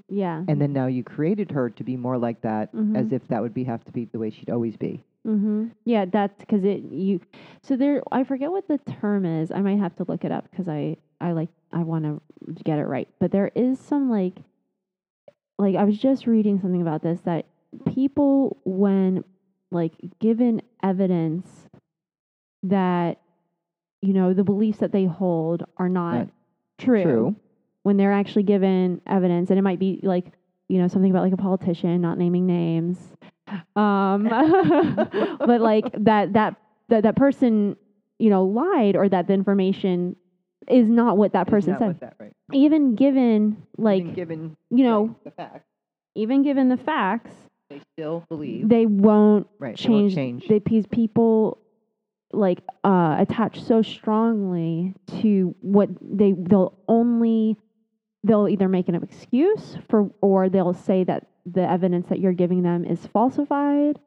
Yeah. 0.09 0.45
And 0.49 0.61
then 0.61 0.73
now 0.73 0.87
you 0.87 1.03
created 1.05 1.51
her 1.53 1.71
to 1.71 1.85
be 1.85 1.97
more 1.97 2.19
like 2.19 2.41
that, 2.43 2.71
as 2.95 3.09
Mhm. 3.09 3.13
if 3.13 3.29
that 3.29 3.41
would 3.41 3.55
be 3.55 3.65
have 3.65 3.85
to 3.85 3.93
be 3.93 4.05
the 4.07 4.19
way 4.19 4.31
she'd 4.31 4.51
always 4.51 4.77
be. 4.77 5.05
Mhm. 5.27 5.71
Yeah, 5.85 6.05
that's 6.05 6.39
because 6.41 6.65
it 6.65 6.83
you. 6.85 7.21
So 7.63 7.77
there, 7.77 8.03
I 8.13 8.25
forget 8.25 8.51
what 8.51 8.69
the 8.69 8.79
term 8.79 9.25
is. 9.25 9.51
I 9.51 9.63
might 9.63 9.79
have 9.79 9.95
to 9.97 10.05
look 10.05 10.25
it 10.25 10.33
up 10.33 10.51
because 10.51 10.69
I 10.69 10.97
I 11.21 11.33
like 11.33 11.49
I 11.73 11.83
want 11.83 12.05
to 12.05 12.21
get 12.65 12.79
it 12.79 12.87
right. 12.87 13.09
But 13.19 13.31
there 13.31 13.51
is 13.55 13.79
some 13.79 14.11
like, 14.11 14.43
like 15.59 15.77
I 15.77 15.85
was 15.85 15.99
just 15.99 16.27
reading 16.27 16.61
something 16.61 16.83
about 16.83 17.03
this 17.03 17.21
that 17.23 17.47
people 17.87 18.57
when 18.65 19.25
like 19.71 19.93
given 20.21 20.63
evidence 20.83 21.49
that 22.63 23.21
you 24.03 24.13
know 24.13 24.33
the 24.33 24.45
beliefs 24.45 24.79
that 24.79 24.93
they 24.93 25.05
hold 25.05 25.65
are 25.77 25.89
not 25.89 26.29
true, 26.79 27.03
True. 27.03 27.37
when 27.83 27.97
they're 27.97 28.13
actually 28.13 28.43
given 28.43 29.01
evidence 29.07 29.51
and 29.51 29.59
it 29.59 29.63
might 29.63 29.79
be 29.79 30.01
like 30.03 30.27
you 30.69 30.79
know 30.79 30.89
something 30.89 31.11
about 31.11 31.23
like 31.23 31.33
a 31.33 31.37
politician 31.37 32.01
not 32.01 32.19
naming 32.19 32.47
names 32.47 32.99
um 33.77 34.25
but 35.39 35.61
like 35.61 35.85
that 36.05 36.33
that 36.35 36.57
that 36.89 37.03
that 37.05 37.17
person 37.17 37.77
you 38.19 38.31
know 38.31 38.45
lied 38.45 38.97
or 38.97 39.09
that 39.09 39.27
the 39.27 39.33
information 39.35 40.17
is 40.69 40.89
not 40.89 41.17
what 41.17 41.33
that 41.33 41.43
It's 41.43 41.51
person 41.51 41.71
not 41.73 41.79
said 41.81 41.89
with 41.89 42.01
that, 42.01 42.15
right? 42.19 42.33
even 42.53 42.95
given 42.97 43.63
like 43.79 44.03
Even 44.03 44.15
given 44.15 44.57
you 44.71 44.85
know 44.85 45.07
right, 45.07 45.25
the 45.25 45.31
fact, 45.31 45.65
even 46.15 46.43
given 46.43 46.69
the 46.69 46.77
facts 46.77 47.33
they 47.77 47.83
still 47.95 48.25
believe. 48.29 48.69
they 48.69 48.87
won't 48.87 49.47
right. 49.59 49.77
they 49.77 49.89
won't 49.89 50.13
change, 50.13 50.15
change. 50.15 50.49
they, 50.49 50.59
because 50.59 50.87
people 50.87 51.59
like 52.33 52.61
uh 52.85 53.17
attach 53.19 53.63
so 53.63 53.83
strongly 53.83 54.95
to 55.21 55.55
what 55.61 55.89
they 56.03 56.33
they'll 56.37 56.77
only 56.89 57.57
they'll 58.25 58.49
either 58.49 58.69
make 58.69 58.89
an 58.89 58.95
excuse 58.97 59.79
for 59.89 60.11
or 60.21 60.49
they'll 60.49 60.75
say 60.75 61.05
that 61.05 61.27
the 61.45 61.69
evidence 61.69 62.09
that 62.09 62.19
you're 62.19 62.33
giving 62.33 62.63
them 62.63 62.85
is 62.85 63.07
falsified 63.07 63.99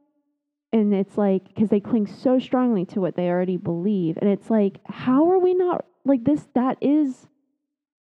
and 0.74 0.94
it's 0.94 1.18
like 1.18 1.48
because 1.48 1.70
they 1.70 1.80
cling 1.80 2.06
so 2.06 2.38
strongly 2.38 2.86
to 2.86 3.00
what 3.00 3.16
they 3.16 3.30
already 3.30 3.58
believe 3.58 4.18
and 4.18 4.30
it's 4.30 4.50
like 4.50 4.80
how 4.86 5.32
are 5.32 5.40
we 5.40 5.54
not 5.54 5.86
like 6.06 6.24
this 6.26 6.48
that 6.54 6.78
is 6.82 7.28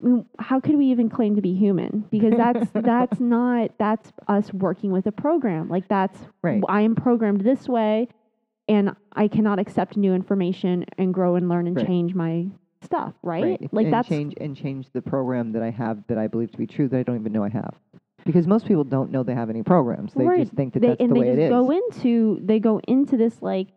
Mm, 0.05 0.26
how 0.38 0.61
could 0.61 0.76
we 0.76 0.87
even 0.87 1.09
claim 1.09 1.37
to 1.37 1.41
be 1.41 1.55
human 1.55 2.05
because 2.11 2.35
that's 2.37 2.69
that's 2.75 3.19
not 3.19 3.71
that's 3.79 4.12
us 4.29 4.53
working 4.53 4.91
with 4.91 5.07
a 5.07 5.12
program 5.12 5.71
like 5.71 5.88
that's 5.88 6.19
right. 6.43 6.62
I 6.69 6.83
am 6.83 6.95
programmed 6.95 7.41
this 7.41 7.67
way 7.67 8.09
and 8.69 8.95
I 9.15 9.26
cannot 9.26 9.59
accept 9.59 9.97
new 9.97 10.12
information 10.12 10.85
and 10.99 11.15
grow 11.15 11.37
and 11.37 11.49
learn 11.49 11.67
and 11.67 11.76
Right. 11.76 11.87
change 11.87 12.15
my 12.15 12.47
stuff, 12.83 13.15
right? 13.23 13.43
Right. 13.45 13.69
Like 13.73 13.85
and 13.85 13.93
that's 13.95 14.07
change 14.07 14.35
and 14.38 14.55
change 14.55 14.91
the 14.93 15.00
program 15.00 15.53
that 15.53 15.62
I 15.62 15.71
have 15.71 16.07
that 16.09 16.19
I 16.19 16.26
believe 16.26 16.50
to 16.53 16.59
be 16.59 16.67
true 16.67 16.88
that 16.88 16.99
I 16.99 17.03
don't 17.03 17.19
even 17.19 17.33
know 17.33 17.43
I 17.45 17.49
have. 17.49 17.75
Because 18.26 18.47
most 18.47 18.67
people 18.67 18.85
don't 18.85 19.11
know 19.11 19.23
they 19.23 19.35
have 19.35 19.49
any 19.49 19.62
programs. 19.62 20.12
They 20.12 20.26
just 20.41 20.53
think 20.53 20.75
that 20.75 20.81
they, 20.81 20.88
that's 20.88 21.00
and 21.00 21.11
the 21.11 21.15
they 21.15 21.21
way 21.21 21.26
just 21.29 21.38
it 21.38 21.43
is. 21.45 21.49
go 21.49 21.71
into 21.71 22.38
they 22.45 22.59
go 22.59 22.81
into 22.81 23.17
this 23.17 23.41
like 23.41 23.69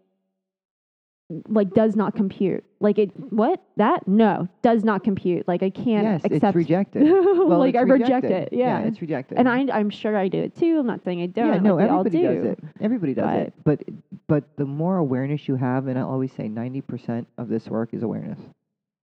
like 1.48 1.70
does 1.74 1.96
not 1.96 2.14
compute. 2.16 2.66
Like 2.81 2.98
it 2.98 3.12
what? 3.31 3.62
That? 3.75 4.07
No, 4.07 4.48
does 4.62 4.83
not 4.86 5.03
compute. 5.03 5.48
Like 5.48 5.63
I 5.63 5.69
can't 5.69 6.03
yes, 6.03 6.21
accept 6.24 6.43
it's 6.43 6.55
rejected. 6.55 7.03
Well, 7.50 7.59
like 7.59 7.75
it's 7.75 7.79
I 7.79 7.81
reject 7.81 8.24
rejected. 8.24 8.31
it. 8.31 8.50
Yeah. 8.53 8.79
it's 8.81 9.01
rejected. 9.01 9.38
and 9.38 9.50
I 9.50 9.67
I'm 9.71 9.89
sure 9.89 10.15
I 10.15 10.27
do 10.27 10.39
it 10.39 10.55
too. 10.55 10.79
I'm 10.79 10.88
not 10.88 11.03
saying 11.03 11.21
I 11.21 11.25
don't. 11.27 11.48
yeah, 11.55 11.59
no, 11.59 11.75
like 11.75 11.89
everybody 11.89 12.17
do. 12.19 12.36
does 12.36 12.45
it. 12.45 12.59
Everybody 12.79 13.13
does 13.13 13.48
it. 13.48 13.53
But 13.65 13.83
but 14.27 14.43
the 14.57 14.65
more 14.65 14.98
awareness 14.98 15.48
you 15.48 15.55
have, 15.55 15.88
and 15.88 15.98
I 16.00 16.03
always 16.03 16.31
say 16.31 16.48
ninety 16.48 16.81
percent 16.81 17.27
of 17.38 17.50
this 17.50 17.67
work 17.67 17.93
is 17.93 18.01
awareness. 18.03 18.39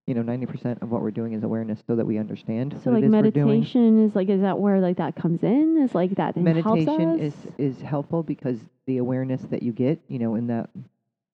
You 0.07 0.15
know, 0.15 0.21
ninety 0.23 0.45
percent 0.45 0.81
of 0.81 0.89
what 0.89 1.01
we're 1.01 1.11
doing 1.11 1.33
is 1.33 1.43
awareness, 1.43 1.79
so 1.85 1.95
that 1.97 2.05
we 2.05 2.17
understand 2.17 2.73
So 2.83 2.91
what 2.91 3.01
like 3.01 3.03
it 3.03 3.07
is 3.07 3.11
we're 3.11 3.29
doing. 3.31 3.47
meditation 3.59 4.05
is 4.05 4.15
like 4.15 4.29
is 4.29 4.41
that 4.41 4.57
where 4.57 4.79
like 4.79 4.97
that 4.97 5.15
comes 5.15 5.43
in? 5.43 5.77
Is 5.83 5.93
like 5.93 6.15
that 6.15 6.35
helps 6.35 6.45
Meditation 6.45 7.19
us 7.19 7.33
is 7.33 7.75
is 7.75 7.81
helpful 7.81 8.23
because 8.23 8.57
the 8.87 8.97
awareness 8.97 9.41
that 9.51 9.61
you 9.61 9.73
get, 9.73 9.99
you 10.07 10.17
know, 10.17 10.35
in 10.35 10.47
that 10.47 10.69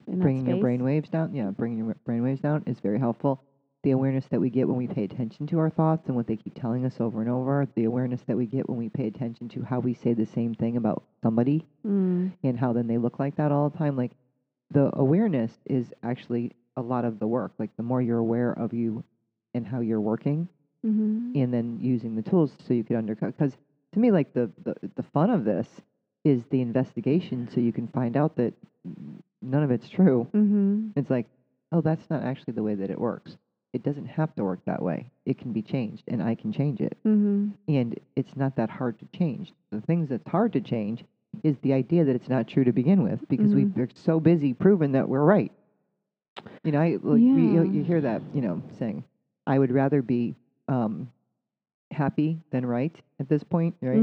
bringing 0.06 0.46
your 0.46 0.58
brain 0.60 0.82
waves 0.84 1.08
down, 1.08 1.34
yeah, 1.34 1.50
bringing 1.50 1.78
your 1.84 1.94
brain 2.04 2.22
waves 2.22 2.40
down 2.40 2.62
is 2.66 2.78
very 2.80 2.98
helpful. 2.98 3.42
The 3.82 3.90
awareness 3.90 4.24
that 4.30 4.40
we 4.40 4.48
get 4.48 4.66
when 4.66 4.78
we 4.78 4.86
pay 4.86 5.04
attention 5.04 5.46
to 5.48 5.58
our 5.58 5.68
thoughts 5.68 6.06
and 6.06 6.16
what 6.16 6.26
they 6.26 6.36
keep 6.36 6.54
telling 6.58 6.86
us 6.86 6.94
over 7.00 7.20
and 7.20 7.30
over, 7.30 7.66
the 7.74 7.84
awareness 7.84 8.22
that 8.26 8.36
we 8.36 8.46
get 8.46 8.66
when 8.68 8.78
we 8.78 8.88
pay 8.88 9.06
attention 9.06 9.48
to 9.50 9.62
how 9.62 9.78
we 9.80 9.92
say 9.92 10.14
the 10.14 10.24
same 10.24 10.54
thing 10.54 10.76
about 10.78 11.02
somebody 11.22 11.66
Mm. 11.86 12.32
and 12.42 12.58
how 12.58 12.72
then 12.72 12.86
they 12.86 12.96
look 12.96 13.18
like 13.18 13.36
that 13.36 13.52
all 13.52 13.68
the 13.68 13.76
time. 13.76 13.94
Like 13.96 14.12
the 14.70 14.90
awareness 14.94 15.52
is 15.66 15.92
actually 16.02 16.52
a 16.78 16.80
lot 16.82 17.04
of 17.04 17.18
the 17.18 17.26
work. 17.26 17.52
Like 17.58 17.76
the 17.76 17.82
more 17.82 18.00
you're 18.00 18.18
aware 18.18 18.52
of 18.52 18.72
you 18.72 19.04
and 19.52 19.66
how 19.66 19.80
you're 19.80 20.00
working, 20.00 20.48
Mm-hmm. 20.84 21.32
and 21.36 21.52
then 21.54 21.78
using 21.80 22.14
the 22.14 22.20
tools 22.22 22.52
so 22.66 22.74
you 22.74 22.84
could 22.84 22.96
undercut. 22.96 23.36
Because 23.38 23.56
to 23.92 23.98
me, 23.98 24.10
like 24.10 24.34
the, 24.34 24.50
the 24.64 24.74
the 24.96 25.02
fun 25.02 25.30
of 25.30 25.44
this 25.44 25.66
is 26.24 26.42
the 26.50 26.60
investigation, 26.60 27.48
so 27.54 27.60
you 27.60 27.72
can 27.72 27.88
find 27.88 28.16
out 28.18 28.36
that 28.36 28.52
none 29.44 29.62
of 29.62 29.70
it's 29.70 29.88
true. 29.88 30.26
Mm-hmm. 30.34 30.88
It's 30.96 31.10
like, 31.10 31.26
oh, 31.72 31.80
that's 31.80 32.08
not 32.10 32.22
actually 32.22 32.54
the 32.54 32.62
way 32.62 32.74
that 32.74 32.90
it 32.90 32.98
works. 33.00 33.36
It 33.72 33.82
doesn't 33.82 34.06
have 34.06 34.34
to 34.36 34.44
work 34.44 34.60
that 34.66 34.80
way. 34.82 35.10
It 35.26 35.38
can 35.38 35.52
be 35.52 35.60
changed, 35.62 36.04
and 36.08 36.22
I 36.22 36.34
can 36.36 36.52
change 36.52 36.80
it. 36.80 36.96
Mm-hmm. 37.04 37.48
And 37.68 37.98
it's 38.14 38.36
not 38.36 38.56
that 38.56 38.70
hard 38.70 38.98
to 39.00 39.18
change. 39.18 39.52
The 39.72 39.80
things 39.80 40.08
that's 40.08 40.28
hard 40.28 40.52
to 40.52 40.60
change 40.60 41.04
is 41.42 41.56
the 41.62 41.72
idea 41.72 42.04
that 42.04 42.14
it's 42.14 42.28
not 42.28 42.46
true 42.46 42.62
to 42.62 42.72
begin 42.72 43.02
with, 43.02 43.28
because 43.28 43.52
Mhm. 43.52 43.74
we're 43.74 43.88
so 43.94 44.20
busy 44.20 44.54
proving 44.54 44.92
that 44.92 45.08
we're 45.08 45.24
right. 45.24 45.50
You 46.62 46.70
know, 46.72 46.80
I, 46.80 46.90
like, 46.90 47.02
we, 47.02 47.22
you, 47.22 47.62
you 47.64 47.82
hear 47.82 48.00
that, 48.00 48.22
you 48.32 48.40
know, 48.40 48.62
saying, 48.78 49.02
I 49.46 49.58
would 49.58 49.72
rather 49.72 50.02
be 50.02 50.36
um, 50.68 51.10
happy 51.90 52.38
than 52.50 52.64
right 52.64 52.94
at 53.18 53.28
this 53.28 53.42
point, 53.42 53.74
right? 53.82 53.96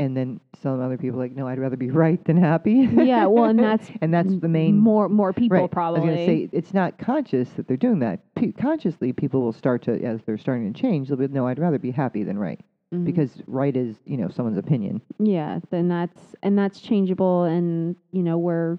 Mm-hmm. 0.00 0.06
And 0.06 0.16
then 0.16 0.40
some 0.62 0.80
other 0.80 0.96
people 0.98 1.18
like, 1.18 1.32
no, 1.36 1.46
I'd 1.46 1.58
rather 1.58 1.76
be 1.76 1.90
right 2.04 2.22
than 2.24 2.36
happy. 2.36 2.88
Yeah, 2.92 3.26
well, 3.26 3.44
and 3.44 3.58
that's 3.58 3.90
and 4.00 4.12
that's 4.12 4.34
the 4.36 4.48
main 4.48 4.78
more 4.78 5.08
more 5.08 5.32
people 5.32 5.58
right. 5.58 5.70
probably. 5.70 6.00
I 6.00 6.04
was 6.04 6.08
going 6.14 6.26
to 6.26 6.26
say 6.26 6.48
it's 6.56 6.74
not 6.74 6.98
conscious 6.98 7.48
that 7.50 7.68
they're 7.68 7.76
doing 7.76 7.98
that. 8.00 8.20
P- 8.34 8.52
consciously, 8.52 9.12
people 9.12 9.42
will 9.42 9.52
start 9.52 9.82
to, 9.82 10.02
as 10.02 10.20
they're 10.24 10.38
starting 10.38 10.72
to 10.72 10.80
change, 10.80 11.08
they'll 11.08 11.18
be, 11.18 11.28
no, 11.28 11.46
I'd 11.46 11.58
rather 11.58 11.78
be 11.78 11.90
happy 11.90 12.24
than 12.24 12.38
right 12.38 12.60
Mhm. 12.94 13.04
because 13.04 13.30
right 13.46 13.76
is, 13.76 13.96
you 14.04 14.16
know, 14.16 14.28
someone's 14.28 14.58
opinion. 14.58 15.00
yeah, 15.18 15.60
then 15.70 15.88
that's 15.88 16.20
and 16.42 16.58
that's 16.58 16.80
changeable, 16.80 17.44
and 17.44 17.94
you 18.12 18.22
know 18.22 18.38
we're, 18.38 18.78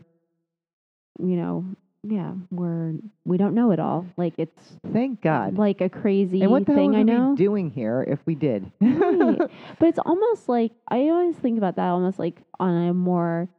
you 1.19 1.35
know, 1.37 1.65
yeah, 2.03 2.33
we're 2.49 2.93
we 3.25 3.37
don't 3.37 3.53
know 3.53 3.71
it 3.71 3.79
all. 3.79 4.07
Like 4.17 4.33
it's 4.37 4.77
Thank 4.91 5.21
God. 5.21 5.57
like 5.57 5.81
a 5.81 5.89
crazy 5.89 6.41
and 6.41 6.51
what 6.51 6.65
the 6.65 6.71
hell 6.73 6.81
thing 6.81 6.91
would 6.91 6.97
I 6.97 6.99
we 6.99 7.03
know. 7.05 7.35
be 7.35 7.43
doing 7.43 7.69
here 7.69 8.03
if 8.07 8.19
we 8.25 8.35
did? 8.35 8.71
Right. 8.81 9.37
But 9.79 9.87
it's 9.89 9.99
almost 9.99 10.49
like 10.49 10.71
I 10.87 11.09
always 11.09 11.35
think 11.35 11.57
about 11.57 11.75
that 11.75 11.87
almost 11.89 12.17
like 12.17 12.41
on 12.59 12.87
a 12.87 12.93
more 12.93 13.49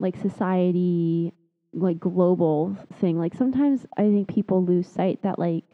like 0.00 0.16
society 0.16 1.32
like 1.72 2.00
global 2.00 2.76
thing. 3.00 3.18
Like 3.18 3.34
sometimes 3.34 3.86
I 3.96 4.02
think 4.02 4.28
people 4.28 4.64
lose 4.64 4.88
sight 4.88 5.22
that 5.22 5.38
like 5.38 5.64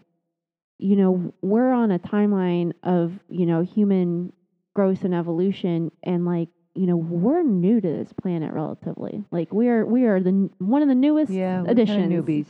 you 0.79 0.97
know 0.97 1.33
we're 1.41 1.73
on 1.73 1.93
a 1.93 1.99
timeline 1.99 2.73
of 2.83 3.19
you 3.29 3.47
know 3.47 3.63
human 3.63 4.33
growth 4.75 5.05
and 5.05 5.15
evolution 5.15 5.91
and 6.03 6.27
like 6.27 6.49
you 6.75 6.87
know, 6.87 6.97
we're 6.97 7.43
new 7.43 7.81
to 7.81 7.89
this 7.89 8.13
planet 8.15 8.53
relatively. 8.53 9.25
Like 9.31 9.53
we 9.53 9.69
are 9.69 9.85
we 9.85 10.05
are 10.05 10.21
the 10.21 10.49
one 10.59 10.83
of 10.83 10.89
the 10.89 10.95
newest 10.95 11.31
Yeah, 11.33 11.65
additions. 11.67 12.13
newbies. 12.13 12.47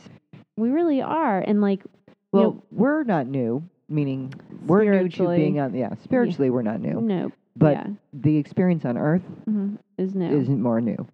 We 0.55 0.69
really 0.69 1.01
are, 1.01 1.39
and 1.39 1.61
like 1.61 1.83
Well, 2.31 2.43
know- 2.43 2.63
we're 2.71 3.03
not 3.03 3.27
new, 3.27 3.63
meaning 3.89 4.33
we're 4.65 4.83
new 4.83 4.91
to 4.91 4.97
Spiritually. 4.97 5.37
being 5.37 5.59
on. 5.59 5.75
Yeah, 5.75 5.95
spiritually 6.03 6.49
we're 6.49 6.61
not 6.61 6.79
new, 6.79 7.01
no, 7.01 7.31
but 7.57 7.71
yeah, 7.73 7.87
the 8.13 8.37
experience 8.37 8.85
on 8.85 8.97
Earth 8.97 9.23
mhm, 9.49 9.77
is 9.97 10.15
new. 10.15 10.29
isn't 10.39 10.61
more 10.61 10.79
new. 10.79 11.05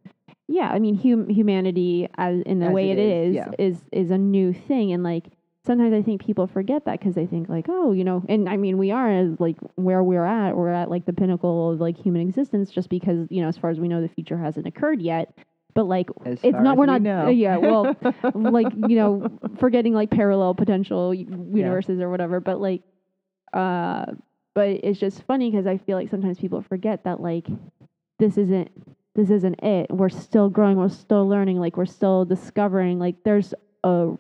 yeah, 0.47 0.69
I 0.71 0.79
mean, 0.79 0.95
hum- 0.95 1.29
humanity 1.29 2.07
as 2.17 2.41
in 2.41 2.59
the 2.59 2.67
As 2.67 2.73
way 2.73 2.91
it 2.91 2.99
is 2.99 3.35
yeah. 3.35 3.51
is 3.57 3.81
is 3.91 4.11
a 4.11 4.17
new 4.17 4.53
thing, 4.53 4.91
and 4.91 5.03
like 5.03 5.25
sometimes 5.69 5.93
I 5.93 6.01
think 6.01 6.25
people 6.25 6.47
forget 6.47 6.85
that 6.85 6.99
because 6.99 7.13
they 7.13 7.27
think 7.27 7.47
like, 7.47 7.67
oh, 7.69 7.91
you 7.91 8.03
know, 8.03 8.25
and 8.27 8.49
I 8.49 8.57
mean, 8.57 8.79
we 8.79 8.89
are 8.89 9.07
as 9.07 9.39
like 9.39 9.55
where 9.75 10.01
we're 10.01 10.25
at, 10.25 10.57
we're 10.57 10.73
at 10.73 10.89
like 10.89 11.05
the 11.05 11.13
pinnacle 11.13 11.71
of 11.71 11.79
like 11.79 11.95
human 11.95 12.27
existence, 12.27 12.71
just 12.71 12.89
because 12.89 13.27
you 13.29 13.43
know, 13.43 13.47
as 13.47 13.55
far 13.55 13.69
as 13.69 13.79
we 13.79 13.87
know, 13.87 14.01
the 14.01 14.09
future 14.09 14.35
hasn't 14.35 14.65
occurred 14.65 14.99
yet. 14.99 15.31
But 15.75 15.83
like, 15.83 16.09
As 16.25 16.39
it's 16.43 16.57
not. 16.59 16.75
We're 16.75 16.91
we 16.91 16.99
not. 16.99 17.27
uh, 17.27 17.29
yeah. 17.29 17.57
Well, 17.57 17.95
like 18.33 18.73
you 18.87 18.95
know, 18.95 19.29
forgetting 19.59 19.93
like 19.93 20.09
parallel 20.09 20.55
potential 20.55 21.13
universes 21.13 21.99
or 21.99 22.09
whatever. 22.09 22.39
But 22.39 22.59
like, 22.59 22.81
uh, 23.53 24.07
but 24.55 24.69
it's 24.69 24.99
just 24.99 25.21
funny 25.27 25.51
because 25.51 25.67
I 25.67 25.77
feel 25.77 25.97
like 25.97 26.09
sometimes 26.09 26.39
people 26.39 26.63
forget 26.63 27.03
that 27.03 27.21
like 27.21 27.45
this 28.17 28.39
isn't 28.39 28.71
this 29.13 29.29
isn't 29.29 29.61
it. 29.61 29.91
We're 29.91 30.09
still 30.09 30.49
growing. 30.49 30.77
We're 30.77 30.89
still 30.89 31.27
learning. 31.27 31.59
Like 31.59 31.77
we're 31.77 31.85
still 31.85 32.25
discovering. 32.25 32.97
Like 32.97 33.17
there's 33.23 33.53
a 33.83 34.13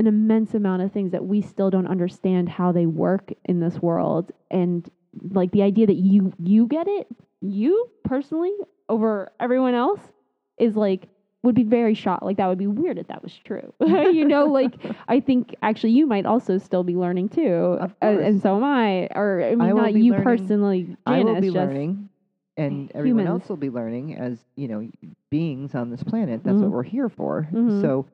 an 0.00 0.06
immense 0.06 0.54
amount 0.54 0.80
of 0.82 0.90
things 0.90 1.12
that 1.12 1.24
we 1.24 1.40
still 1.42 1.70
don't 1.70 1.86
understand 1.86 2.48
how 2.48 2.72
they 2.72 2.86
work 2.86 3.32
in 3.44 3.60
this 3.60 3.76
world 3.82 4.32
and 4.50 4.90
like 5.32 5.50
the 5.52 5.62
idea 5.62 5.86
that 5.86 5.96
you 5.96 6.32
you 6.42 6.66
get 6.66 6.88
it 6.88 7.06
you 7.42 7.88
personally 8.04 8.52
over 8.88 9.30
everyone 9.40 9.74
else 9.74 10.00
is 10.58 10.74
like 10.76 11.08
would 11.42 11.54
be 11.54 11.64
very 11.64 11.94
shocked 11.94 12.22
like 12.22 12.36
that 12.38 12.46
would 12.48 12.58
be 12.58 12.66
weird 12.66 12.96
if 12.98 13.06
that 13.08 13.22
was 13.22 13.34
true 13.44 13.72
you 14.18 14.24
know 14.24 14.46
like 14.46 14.74
i 15.08 15.20
think 15.20 15.54
actually 15.62 15.90
you 15.90 16.06
might 16.06 16.26
also 16.26 16.56
still 16.58 16.82
be 16.84 16.96
learning 16.96 17.28
too 17.28 17.54
Of 17.84 17.90
uh, 18.02 18.06
and 18.06 18.40
so 18.40 18.56
am 18.56 18.64
i 18.64 19.08
or 19.14 19.42
i 19.42 19.50
mean 19.54 19.60
I 19.62 19.72
not 19.72 19.94
you 19.94 20.12
learning- 20.12 20.24
personally 20.24 20.82
Janice, 20.84 20.98
I 21.06 21.20
will 21.20 21.34
be 21.40 21.48
just 21.48 21.56
learning, 21.56 22.08
and 22.56 22.90
everyone 22.94 23.24
humans. 23.24 23.40
else 23.42 23.48
will 23.50 23.56
be 23.68 23.70
learning 23.70 24.16
as 24.16 24.38
you 24.56 24.68
know 24.68 24.88
beings 25.30 25.74
on 25.74 25.90
this 25.90 26.02
planet. 26.02 26.42
That's 26.44 26.56
Mhm. 26.58 26.62
what 26.62 26.70
we're 26.72 26.82
here 26.82 27.08
for. 27.08 27.48
Mhm. 27.52 27.80
So, 27.80 28.06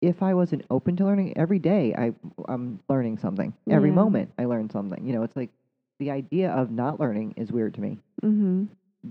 if 0.00 0.22
I 0.22 0.34
wasn't 0.34 0.64
open 0.70 0.96
to 0.96 1.04
learning 1.04 1.36
every 1.36 1.58
day, 1.58 1.94
I 1.96 2.12
I'm 2.48 2.80
learning 2.88 3.18
something. 3.18 3.52
Every 3.68 3.90
Yeah. 3.90 3.94
moment, 3.96 4.32
I 4.38 4.44
learn 4.46 4.70
something. 4.70 5.04
You 5.06 5.12
know, 5.14 5.22
it's 5.22 5.36
like 5.36 5.50
the 5.98 6.10
idea 6.10 6.50
of 6.52 6.70
not 6.70 6.98
learning 7.00 7.34
is 7.36 7.52
weird 7.52 7.74
to 7.74 7.80
me. 7.80 7.98
mm-hmm. 8.22 8.64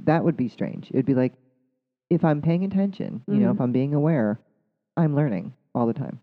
That 0.05 0.24
would 0.24 0.38
be 0.38 0.48
strange. 0.50 0.89
It'd 0.91 1.05
be 1.05 1.15
like 1.15 1.34
if 2.10 2.24
I'm 2.25 2.41
paying 2.41 2.63
attention. 2.63 3.22
You 3.27 3.36
know, 3.39 3.51
Mhm. 3.51 3.55
if 3.55 3.62
I'm 3.62 3.72
being 3.72 3.93
aware, 3.93 4.39
I'm 4.98 5.15
learning 5.15 5.53
all 5.75 5.86
the 5.88 5.93
time. 5.93 6.19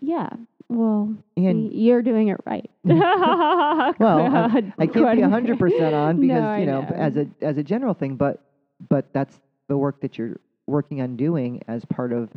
yeah 0.00 0.28
well 0.68 1.12
And 1.36 1.72
you're 1.72 2.00
doing 2.02 2.28
it 2.28 2.38
right 2.46 2.70
Well, 2.84 3.98
I, 4.00 4.72
I 4.78 4.86
can't 4.86 5.16
be 5.16 5.22
hundred 5.22 5.58
percent 5.58 5.94
on 5.94 6.20
because 6.24 6.42
I 6.42 6.60
you 6.60 6.66
know, 6.66 6.82
know. 6.82 6.86
as 6.96 7.16
a 7.16 7.26
as 7.42 7.58
a 7.58 7.62
general 7.62 7.92
thing, 7.94 8.16
but 8.16 8.40
but 8.88 9.12
that's 9.12 9.40
the 9.68 9.76
work 9.76 10.00
that 10.00 10.16
you're 10.16 10.38
working 10.66 11.00
on 11.00 11.16
doing 11.16 11.60
as 11.68 11.84
part 11.84 12.12
of 12.12 12.30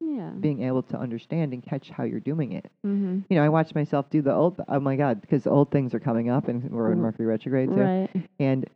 yeah 0.00 0.30
being 0.40 0.62
able 0.62 0.82
to 0.82 0.96
understand 0.96 1.52
and 1.52 1.62
catch 1.62 1.90
how 1.90 2.04
you're 2.04 2.20
doing 2.20 2.52
it. 2.52 2.70
mm-hmm. 2.86 3.20
You 3.28 3.36
know, 3.36 3.44
I 3.44 3.48
watched 3.48 3.74
myself 3.74 4.08
do 4.10 4.22
the 4.22 4.32
old. 4.32 4.60
Oh 4.68 4.80
my 4.80 4.96
God, 4.96 5.20
because 5.20 5.46
old 5.46 5.70
things 5.70 5.94
are 5.94 6.00
coming 6.00 6.30
up, 6.30 6.48
and 6.48 6.70
we're 6.70 6.92
in 6.92 6.98
Mm. 6.98 7.02
Mercury 7.02 7.26
retrograde 7.26 7.68
too. 7.70 7.80
right 7.80 8.10
And 8.38 8.66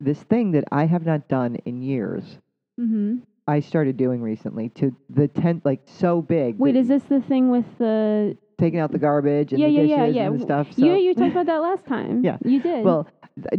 this 0.00 0.22
thing 0.22 0.52
that 0.52 0.64
I 0.72 0.86
have 0.86 1.04
not 1.04 1.28
done 1.28 1.56
in 1.66 1.82
years, 1.82 2.38
mm-hmm. 2.80 3.18
I 3.46 3.60
started 3.60 3.96
doing 3.96 4.22
recently 4.22 4.68
to 4.70 4.94
the 5.10 5.28
tent, 5.28 5.64
like 5.64 5.80
so 5.86 6.22
big. 6.22 6.58
Wait, 6.58 6.76
is 6.76 6.88
this 6.88 7.02
the 7.04 7.20
thing 7.20 7.50
with 7.50 7.66
the? 7.78 8.36
taking 8.58 8.78
out 8.78 8.92
the 8.92 8.98
garbage 8.98 9.52
and 9.52 9.60
yeah, 9.60 9.68
the 9.68 9.72
yeah, 9.72 9.80
dishes 9.80 9.96
yeah, 9.96 10.06
yeah. 10.22 10.26
and 10.28 10.38
the 10.38 10.44
stuff? 10.44 10.66
So 10.74 10.84
yeah, 10.84 10.96
you 10.96 11.14
talked 11.14 11.32
about 11.32 11.46
that 11.52 11.62
last 11.62 11.86
time. 11.86 12.22
Yeah. 12.22 12.36
you 12.44 12.60
did. 12.60 12.84
well, 12.84 13.08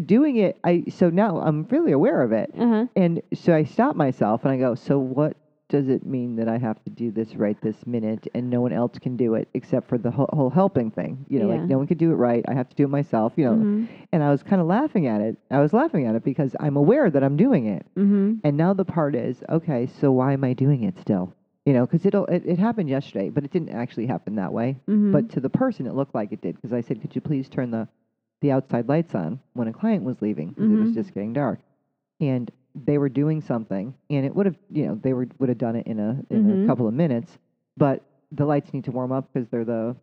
doing 0.06 0.36
it, 0.38 0.58
I 0.64 0.84
so 0.90 1.10
now 1.10 1.40
I'm 1.40 1.64
really 1.72 1.92
aware 1.92 2.22
of 2.22 2.32
it. 2.32 2.52
uh 2.58 2.68
huh. 2.68 2.86
And 2.96 3.22
so 3.34 3.54
I 3.56 3.64
stop 3.64 3.96
myself 3.96 4.44
and 4.44 4.52
I 4.54 4.58
go, 4.58 4.76
so 4.76 5.00
what 5.00 5.36
does 5.72 5.88
it 5.88 6.06
mean 6.06 6.36
that 6.36 6.48
I 6.50 6.58
have 6.58 6.84
to 6.84 6.90
do 6.92 7.12
this 7.12 7.34
right 7.36 7.60
this 7.62 7.88
minute 7.88 8.28
and 8.36 8.50
no 8.50 8.60
one 8.62 8.74
else 8.74 9.00
can 9.00 9.16
do 9.16 9.36
it 9.36 9.48
except 9.54 9.88
for 9.88 9.98
the 9.98 10.12
whole, 10.12 10.30
whole 10.34 10.50
helping 10.50 10.92
thing? 10.92 11.26
You 11.30 11.40
know, 11.40 11.48
Yeah. 11.50 11.56
like 11.62 11.70
no 11.70 11.78
one 11.78 11.88
can 11.88 11.98
do 11.98 12.12
it 12.12 12.16
right. 12.16 12.44
I 12.48 12.54
have 12.54 12.68
to 12.70 12.76
do 12.76 12.84
it 12.84 12.90
myself, 12.90 13.34
you 13.38 13.46
know. 13.46 13.56
Mhm. 13.56 13.88
And 14.12 14.22
I 14.22 14.30
was 14.30 14.44
kind 14.44 14.62
of 14.62 14.68
laughing 14.68 15.08
at 15.08 15.22
it. 15.22 15.38
I 15.50 15.60
was 15.62 15.72
laughing 15.74 16.06
at 16.06 16.14
it 16.16 16.24
because 16.24 16.56
I'm 16.60 16.76
aware 16.76 17.10
that 17.10 17.24
I'm 17.24 17.38
doing 17.38 17.66
it. 17.68 17.86
Mhm. 17.96 18.42
And 18.44 18.58
now 18.58 18.74
the 18.74 18.86
part 18.86 19.16
is, 19.16 19.44
okay, 19.50 19.86
so 19.88 20.12
why 20.12 20.34
am 20.34 20.44
I 20.44 20.54
doing 20.54 20.84
it 20.84 21.00
still? 21.00 21.34
You 21.66 21.74
know, 21.74 21.86
because 21.86 22.06
it'll 22.06 22.26
it, 22.26 22.44
it 22.46 22.60
happened 22.60 22.90
yesterday, 22.90 23.30
but 23.30 23.46
it 23.46 23.52
didn't 23.52 23.70
actually 23.70 24.08
happen 24.08 24.36
that 24.36 24.52
way. 24.52 24.78
Mhm. 24.90 25.12
But 25.14 25.30
to 25.30 25.40
the 25.40 25.50
person, 25.50 25.88
it 25.88 25.96
looked 25.96 26.14
like 26.14 26.32
it 26.34 26.42
did 26.42 26.56
because 26.56 26.74
I 26.74 26.82
said, 26.82 27.02
"Could 27.02 27.16
you 27.16 27.22
please 27.22 27.48
turn 27.50 27.72
the 27.72 27.88
the 28.42 28.52
outside 28.52 28.90
lights 28.90 29.16
on 29.16 29.40
when 29.54 29.68
a 29.70 29.74
client 29.74 30.04
was 30.04 30.22
leaving 30.22 30.50
because 30.50 30.70
it 30.72 30.76
was 30.80 30.92
Mhm. 30.92 30.96
just 30.96 31.14
getting 31.14 31.32
dark?" 31.34 31.60
And 32.20 32.52
they 32.76 32.98
were 32.98 33.10
doing 33.10 33.42
something, 33.42 33.94
and 34.10 34.26
it 34.26 34.34
would 34.36 34.46
have, 34.46 34.58
you 34.70 34.86
know, 34.88 34.96
they 35.02 35.14
were 35.14 35.28
would 35.40 35.50
have 35.50 35.58
done 35.58 35.76
it 35.76 35.88
in 35.88 36.00
a 36.00 36.22
in 36.30 36.46
Mhm. 36.46 36.64
a 36.64 36.66
couple 36.68 36.88
of 36.88 36.94
minutes, 36.94 37.38
but 37.78 38.02
the 38.32 38.46
lights 38.46 38.74
need 38.74 38.84
to 38.86 38.92
warm 38.92 39.12
up 39.12 39.28
because 39.34 39.48
they're 39.50 39.66
the 39.66 39.96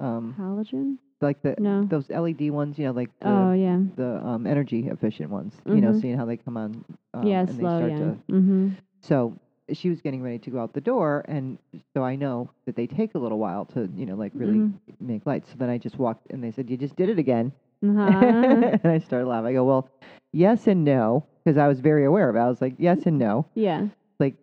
um 0.00 0.36
halogen. 0.38 0.98
like 1.20 1.40
the 1.42 1.56
No. 1.58 1.88
those 1.88 2.10
LED 2.10 2.50
ones, 2.50 2.78
you 2.78 2.86
know, 2.86 2.92
like 2.92 3.10
the 3.20 3.28
Oh 3.28 3.52
yeah. 3.52 3.78
the 3.96 4.16
um, 4.26 4.46
energy 4.46 4.88
efficient 4.88 5.30
ones. 5.30 5.54
You 5.72 5.80
know, 5.80 5.92
Mhm. 5.92 6.00
seeing 6.00 6.16
how 6.16 6.24
they 6.26 6.36
come 6.36 6.56
on. 6.56 6.84
Um, 7.14 7.26
yeah, 7.26 7.46
and 7.46 7.58
slow. 7.58 7.78
They 7.80 7.88
Yeah. 7.88 7.96
start 7.96 7.96
to 7.96 8.16
Mm-hmm. 8.30 8.68
so 9.00 9.34
she 9.72 9.88
was 9.90 10.00
getting 10.00 10.22
ready 10.22 10.38
to 10.38 10.50
go 10.50 10.60
out 10.60 10.72
the 10.72 10.80
door, 10.80 11.24
and 11.28 11.58
so 11.94 12.02
I 12.02 12.16
know 12.16 12.50
that 12.66 12.74
they 12.76 12.86
take 12.86 13.14
a 13.14 13.18
little 13.18 13.38
while 13.38 13.64
to, 13.66 13.88
you 13.96 14.06
know, 14.06 14.14
like 14.14 14.32
really 14.34 14.58
Mhm. 14.58 14.72
make 15.00 15.26
lights. 15.26 15.50
So 15.50 15.56
then 15.58 15.68
I 15.68 15.78
just 15.78 15.98
walked, 15.98 16.30
and 16.30 16.42
they 16.42 16.50
said, 16.50 16.70
"You 16.70 16.76
just 16.76 16.96
did 16.96 17.08
it 17.08 17.18
again," 17.18 17.52
Uh-huh. 17.82 18.78
and 18.82 18.86
I 18.92 18.98
started 18.98 19.26
laughing. 19.26 19.48
I 19.48 19.52
go, 19.52 19.64
"Well, 19.64 19.88
yes 20.32 20.66
and 20.66 20.84
no," 20.84 21.24
because 21.48 21.58
I 21.58 21.66
was 21.68 21.80
very 21.80 22.04
aware 22.04 22.28
of 22.28 22.36
it. 22.36 22.40
I 22.40 22.48
was 22.48 22.60
like, 22.60 22.74
"Yes 22.78 23.06
and 23.06 23.18
no." 23.18 23.46
yeah. 23.54 23.88
Like, 24.20 24.34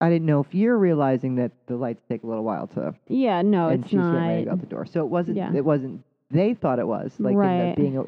I 0.00 0.10
didn't 0.10 0.26
know 0.26 0.40
if 0.40 0.52
you're 0.54 0.76
realizing 0.76 1.36
that 1.36 1.52
the 1.68 1.76
lights 1.76 2.02
take 2.08 2.22
a 2.24 2.26
little 2.26 2.44
while 2.44 2.66
to, 2.68 2.94
Yeah. 3.08 3.40
No, 3.42 3.68
and 3.68 3.82
it's 3.82 3.90
she's 3.90 3.98
getting 3.98 4.12
ready 4.14 4.38
to 4.40 4.44
go 4.44 4.50
not. 4.50 4.52
out 4.54 4.60
the 4.60 4.66
door. 4.66 4.84
So 4.86 5.00
it 5.00 5.06
wasn't. 5.08 5.36
Yeah. 5.38 5.52
It 5.54 5.64
wasn't. 5.64 6.02
They 6.30 6.52
thought 6.54 6.78
it 6.78 6.86
was 6.86 7.12
like 7.18 7.32
in 7.32 7.38
the 7.38 7.46
Right. 7.46 7.76
being, 7.76 7.96
a, 7.96 8.04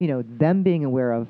you 0.00 0.08
know, 0.08 0.22
them 0.22 0.62
being 0.64 0.84
aware 0.84 1.12
of 1.12 1.28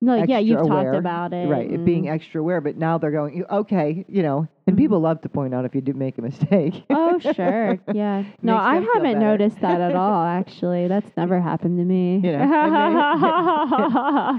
No, 0.00 0.16
like, 0.16 0.28
yeah, 0.28 0.38
you've 0.38 0.60
aware, 0.60 0.92
talked 0.92 0.96
about 0.96 1.32
it. 1.32 1.48
right 1.48 1.68
it 1.68 1.84
being 1.84 2.08
extra 2.08 2.40
aware 2.40 2.60
but 2.60 2.76
now 2.76 2.98
they're 2.98 3.10
going 3.10 3.44
okay 3.50 4.04
you 4.08 4.22
know 4.22 4.46
and 4.68 4.76
Mhm. 4.76 4.78
people 4.78 5.00
love 5.00 5.20
to 5.22 5.28
point 5.28 5.52
out 5.52 5.64
if 5.64 5.74
you 5.74 5.80
do 5.80 5.92
make 5.92 6.16
a 6.18 6.22
mistake 6.22 6.84
Oh 6.90 7.18
sure, 7.18 7.78
yeah. 7.92 8.22
No, 8.42 8.56
I 8.56 8.76
haven't 8.94 9.18
noticed 9.18 9.60
that 9.60 9.80
at 9.80 9.96
all. 9.96 10.22
Actually, 10.40 10.86
that's 10.86 11.10
never 11.16 11.40
happened 11.40 11.78
to 11.78 11.84
me. 11.84 12.20
You 12.22 12.32
know, 12.32 12.48
I 12.52 14.38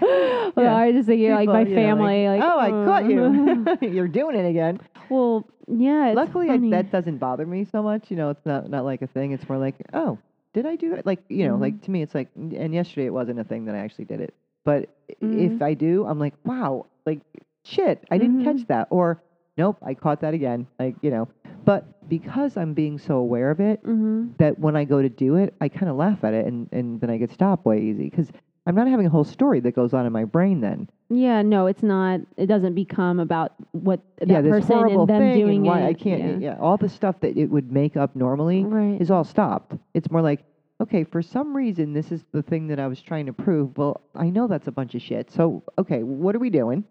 well, 0.56 0.66
Yeah. 0.66 0.76
I 0.76 0.92
just 0.94 1.08
think 1.08 1.22
like 1.30 1.42
People, 1.42 1.54
my 1.54 1.60
you 1.62 1.70
know, 1.70 1.76
family, 1.76 2.28
like, 2.28 2.42
oh 2.44 2.60
i 2.60 2.70
caught 2.70 3.06
you 3.10 3.90
you're 3.94 4.08
doing 4.08 4.36
it 4.38 4.48
again 4.50 4.80
well, 5.10 5.46
yeah. 5.68 6.14
Luckily 6.16 6.50
I, 6.52 6.58
that 6.70 6.92
doesn't 6.92 7.18
bother 7.18 7.46
me 7.46 7.66
so 7.66 7.82
much 7.84 8.10
you 8.10 8.16
know 8.18 8.30
it's 8.30 8.46
not 8.46 8.70
not 8.70 8.86
like 8.86 9.02
a 9.02 9.08
thing 9.08 9.32
it's 9.32 9.48
more 9.50 9.58
like 9.58 9.76
oh 9.94 10.18
did 10.54 10.66
i 10.66 10.76
do 10.76 10.94
it 10.94 11.06
like 11.06 11.20
you 11.30 11.48
know 11.48 11.56
Mhm. 11.58 11.62
like 11.62 11.82
to 11.84 11.92
me 11.92 12.02
it's 12.02 12.16
like 12.16 12.30
and 12.36 12.74
yesterday 12.74 13.06
it 13.08 13.14
wasn't 13.14 13.40
a 13.40 13.44
thing 13.44 13.66
that 13.66 13.76
i 13.76 13.80
actually 13.80 14.06
did 14.06 14.22
it 14.22 14.34
but 14.64 14.90
i 15.10 15.26
Mhm. 15.26 15.56
if 15.56 15.62
i 15.62 15.74
do 15.74 16.06
i'm 16.06 16.20
like 16.20 16.34
wow 16.46 16.86
like 17.06 17.20
shit 17.64 18.04
i 18.12 18.18
didn't 18.18 18.40
Mhm. 18.42 18.44
catch 18.44 18.68
that 18.68 18.88
or 18.90 19.22
nope 19.58 19.78
i 19.82 19.94
caught 19.94 20.22
that 20.22 20.34
again 20.34 20.68
like 20.80 20.96
you 21.02 21.10
know 21.12 21.28
but 21.66 22.08
because 22.10 22.58
i'm 22.58 22.74
being 22.74 22.98
so 22.98 23.18
aware 23.18 23.50
of 23.52 23.60
it 23.60 23.84
Mhm. 23.84 24.38
that 24.38 24.60
when 24.60 24.76
I 24.76 24.86
go 24.86 25.02
to 25.02 25.10
do 25.10 25.36
it, 25.36 25.54
I 25.62 25.68
kind 25.70 25.90
of 25.90 25.96
laugh 25.98 26.24
at 26.24 26.34
it 26.34 26.46
and, 26.48 26.68
and 26.72 27.00
then 27.00 27.10
I 27.12 27.18
get 27.18 27.30
stopped 27.32 27.66
way 27.66 27.80
easy 27.82 28.06
because 28.10 28.32
I'm 28.66 28.74
not 28.76 28.88
having 28.88 29.06
a 29.06 29.10
whole 29.10 29.24
story 29.24 29.60
that 29.62 29.74
goes 29.76 29.94
on 29.94 30.06
in 30.06 30.12
my 30.14 30.26
brain 30.26 30.62
then. 30.62 30.90
Yeah, 31.10 31.42
no, 31.44 31.68
it's 31.68 31.84
not. 31.84 32.22
It 32.38 32.48
doesn't 32.48 32.74
become 32.76 33.20
about 33.20 33.54
what 33.72 34.00
that 34.18 34.28
yeah, 34.30 34.42
this 34.42 34.52
person 34.52 34.78
horrible 34.78 35.02
and 35.02 35.10
them 35.10 35.22
thing 35.22 35.40
doing 35.40 35.58
and 35.58 35.66
why 35.68 35.80
it. 35.82 35.88
I 35.88 35.94
can't. 35.94 36.42
Yeah. 36.42 36.54
Yeah. 36.54 36.60
all 36.60 36.78
the 36.78 36.90
stuff 36.90 37.20
that 37.22 37.38
it 37.38 37.48
would 37.52 37.72
make 37.72 37.96
up 37.98 38.16
normally 38.16 38.64
Right. 38.64 39.00
is 39.02 39.12
all 39.12 39.24
stopped. 39.24 39.76
It's 39.94 40.10
more 40.10 40.22
like, 40.22 40.44
okay, 40.82 41.04
for 41.04 41.22
some 41.22 41.56
reason 41.56 41.94
this 41.94 42.12
is 42.12 42.24
the 42.32 42.42
thing 42.42 42.68
that 42.68 42.80
I 42.80 42.88
was 42.88 43.02
trying 43.02 43.26
to 43.28 43.34
prove. 43.34 43.78
Well, 43.78 44.02
I 44.16 44.30
know 44.30 44.48
that's 44.48 44.68
a 44.68 44.72
bunch 44.72 44.96
of 44.96 45.02
shit. 45.02 45.32
So 45.32 45.64
okay, 45.78 46.04
what 46.04 46.36
are 46.36 46.40
we 46.40 46.50
doing? 46.50 46.84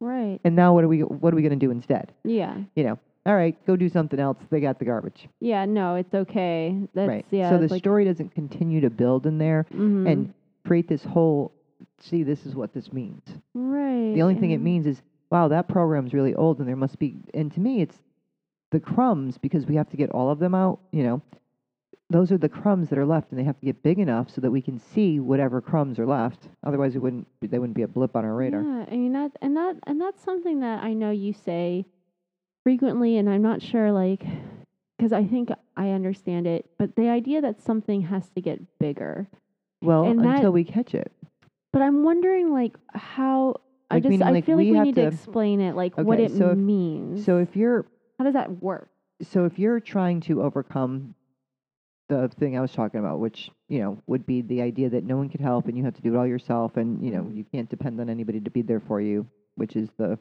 Right. 0.00 0.38
And 0.44 0.54
now 0.54 0.74
what 0.74 0.84
are 0.84 0.88
we 0.88 1.00
what 1.00 1.32
are 1.32 1.36
we 1.36 1.42
going 1.42 1.58
to 1.58 1.66
do 1.66 1.70
instead? 1.70 2.12
Yeah. 2.24 2.56
You 2.74 2.84
know, 2.84 2.98
all 3.26 3.34
right, 3.34 3.56
go 3.66 3.76
do 3.76 3.88
something 3.88 4.18
else. 4.18 4.38
They 4.50 4.60
got 4.60 4.78
the 4.78 4.84
garbage. 4.84 5.28
Yeah. 5.40 5.64
No, 5.64 5.96
it's 5.96 6.14
okay. 6.14 6.76
That's 6.94 7.08
right. 7.08 7.26
yeah. 7.30 7.50
so 7.50 7.58
the 7.58 7.68
like, 7.68 7.80
story 7.80 8.04
doesn't 8.04 8.34
continue 8.34 8.80
to 8.80 8.90
build 8.90 9.26
in 9.26 9.38
there 9.38 9.66
mhm. 9.72 10.10
and 10.10 10.34
create 10.66 10.88
this 10.88 11.04
whole. 11.04 11.52
See, 12.00 12.22
this 12.22 12.46
is 12.46 12.54
what 12.54 12.72
this 12.72 12.92
means. 12.92 13.22
right. 13.54 14.14
The 14.14 14.22
only 14.22 14.36
thing 14.36 14.52
it 14.52 14.60
means 14.60 14.86
is, 14.86 15.02
wow, 15.30 15.48
that 15.48 15.68
program's 15.68 16.12
really 16.12 16.34
old, 16.34 16.58
and 16.58 16.68
there 16.68 16.76
must 16.76 16.98
be. 16.98 17.16
And 17.34 17.52
to 17.54 17.60
me, 17.60 17.82
it's 17.82 17.96
the 18.70 18.80
crumbs 18.80 19.36
because 19.38 19.66
we 19.66 19.76
have 19.76 19.88
to 19.90 19.96
get 19.96 20.10
all 20.10 20.30
of 20.30 20.38
them 20.38 20.54
out. 20.54 20.80
You 20.92 21.02
know, 21.04 21.22
those 22.10 22.32
are 22.32 22.38
the 22.38 22.48
crumbs 22.48 22.88
that 22.88 22.98
are 22.98 23.04
left, 23.06 23.30
and 23.30 23.38
they 23.38 23.44
have 23.44 23.58
to 23.60 23.66
get 23.66 23.82
big 23.82 23.98
enough 23.98 24.30
so 24.30 24.40
that 24.40 24.50
we 24.50 24.62
can 24.62 24.78
see 24.78 25.20
whatever 25.20 25.60
crumbs 25.60 25.98
are 25.98 26.06
left. 26.06 26.48
Otherwise, 26.64 26.96
it 26.96 27.00
wouldn't. 27.00 27.26
They 27.42 27.58
wouldn't 27.58 27.76
be 27.76 27.82
a 27.82 27.88
blip 27.88 28.16
on 28.16 28.24
our 28.24 28.34
radar. 28.34 28.62
Yeah, 28.62 28.86
I 28.90 28.96
mean 28.96 29.12
that, 29.12 29.32
and 29.42 29.56
that, 29.56 29.76
and 29.86 30.00
that's 30.00 30.22
something 30.22 30.60
that 30.60 30.82
I 30.82 30.94
know 30.94 31.10
you 31.10 31.32
say 31.32 31.84
frequently, 32.64 33.16
and 33.18 33.28
I'm 33.28 33.42
not 33.42 33.60
sure, 33.62 33.92
like, 33.92 34.24
because 34.96 35.12
I 35.12 35.24
think 35.24 35.50
I 35.76 35.90
understand 35.90 36.46
it, 36.46 36.70
but 36.78 36.96
the 36.96 37.08
idea 37.08 37.40
that 37.42 37.60
something 37.60 38.02
has 38.02 38.28
to 38.30 38.40
get 38.40 38.60
bigger. 38.78 39.28
Well, 39.82 40.04
And 40.04 40.20
that- 40.24 40.36
until 40.36 40.52
we 40.52 40.64
catch 40.64 40.94
it. 40.94 41.12
But 41.72 41.82
I'm 41.82 42.02
wondering, 42.02 42.52
like, 42.52 42.76
how. 42.94 43.56
I 43.90 43.94
Like, 43.96 44.02
just, 44.02 44.10
meaning, 44.10 44.26
I 44.26 44.30
like, 44.32 44.44
feel 44.44 44.56
like 44.56 44.64
we 44.66 44.72
we 44.72 44.80
need 44.80 44.94
to, 44.96 45.02
to- 45.02 45.06
explain 45.08 45.60
it, 45.60 45.74
like, 45.76 45.96
what 45.96 46.20
it 46.20 46.30
so 46.32 46.50
if- 46.50 46.58
means. 46.58 47.24
So 47.24 47.38
if 47.38 47.56
you're 47.56 47.86
how 48.18 48.24
does 48.24 48.34
that 48.34 48.62
work? 48.62 48.88
so 49.22 49.44
if 49.46 49.58
you're 49.58 49.80
trying 49.80 50.20
to 50.20 50.42
overcome 50.42 51.14
the 52.08 52.28
thing 52.38 52.56
I 52.56 52.60
was 52.60 52.72
talking 52.72 53.00
about, 53.00 53.18
which 53.20 53.50
you 53.68 53.80
know 53.80 53.98
would 54.06 54.26
be 54.26 54.40
the 54.42 54.62
idea 54.62 54.88
that 54.90 55.04
no 55.04 55.16
one 55.16 55.28
could 55.28 55.40
help 55.40 55.66
and 55.68 55.76
you 55.76 55.84
have 55.84 55.94
to 55.94 56.02
do 56.02 56.14
it 56.14 56.18
all 56.18 56.26
yourself, 56.26 56.76
and 56.76 57.02
you 57.04 57.10
know 57.12 57.30
you 57.32 57.44
can't 57.44 57.68
depend 57.68 58.00
on 58.00 58.08
anybody 58.10 58.40
to 58.40 58.50
be 58.50 58.62
there 58.62 58.80
for 58.80 59.00
you, 59.00 59.26
which 59.56 59.76
is 59.76 59.88
the 59.98 60.18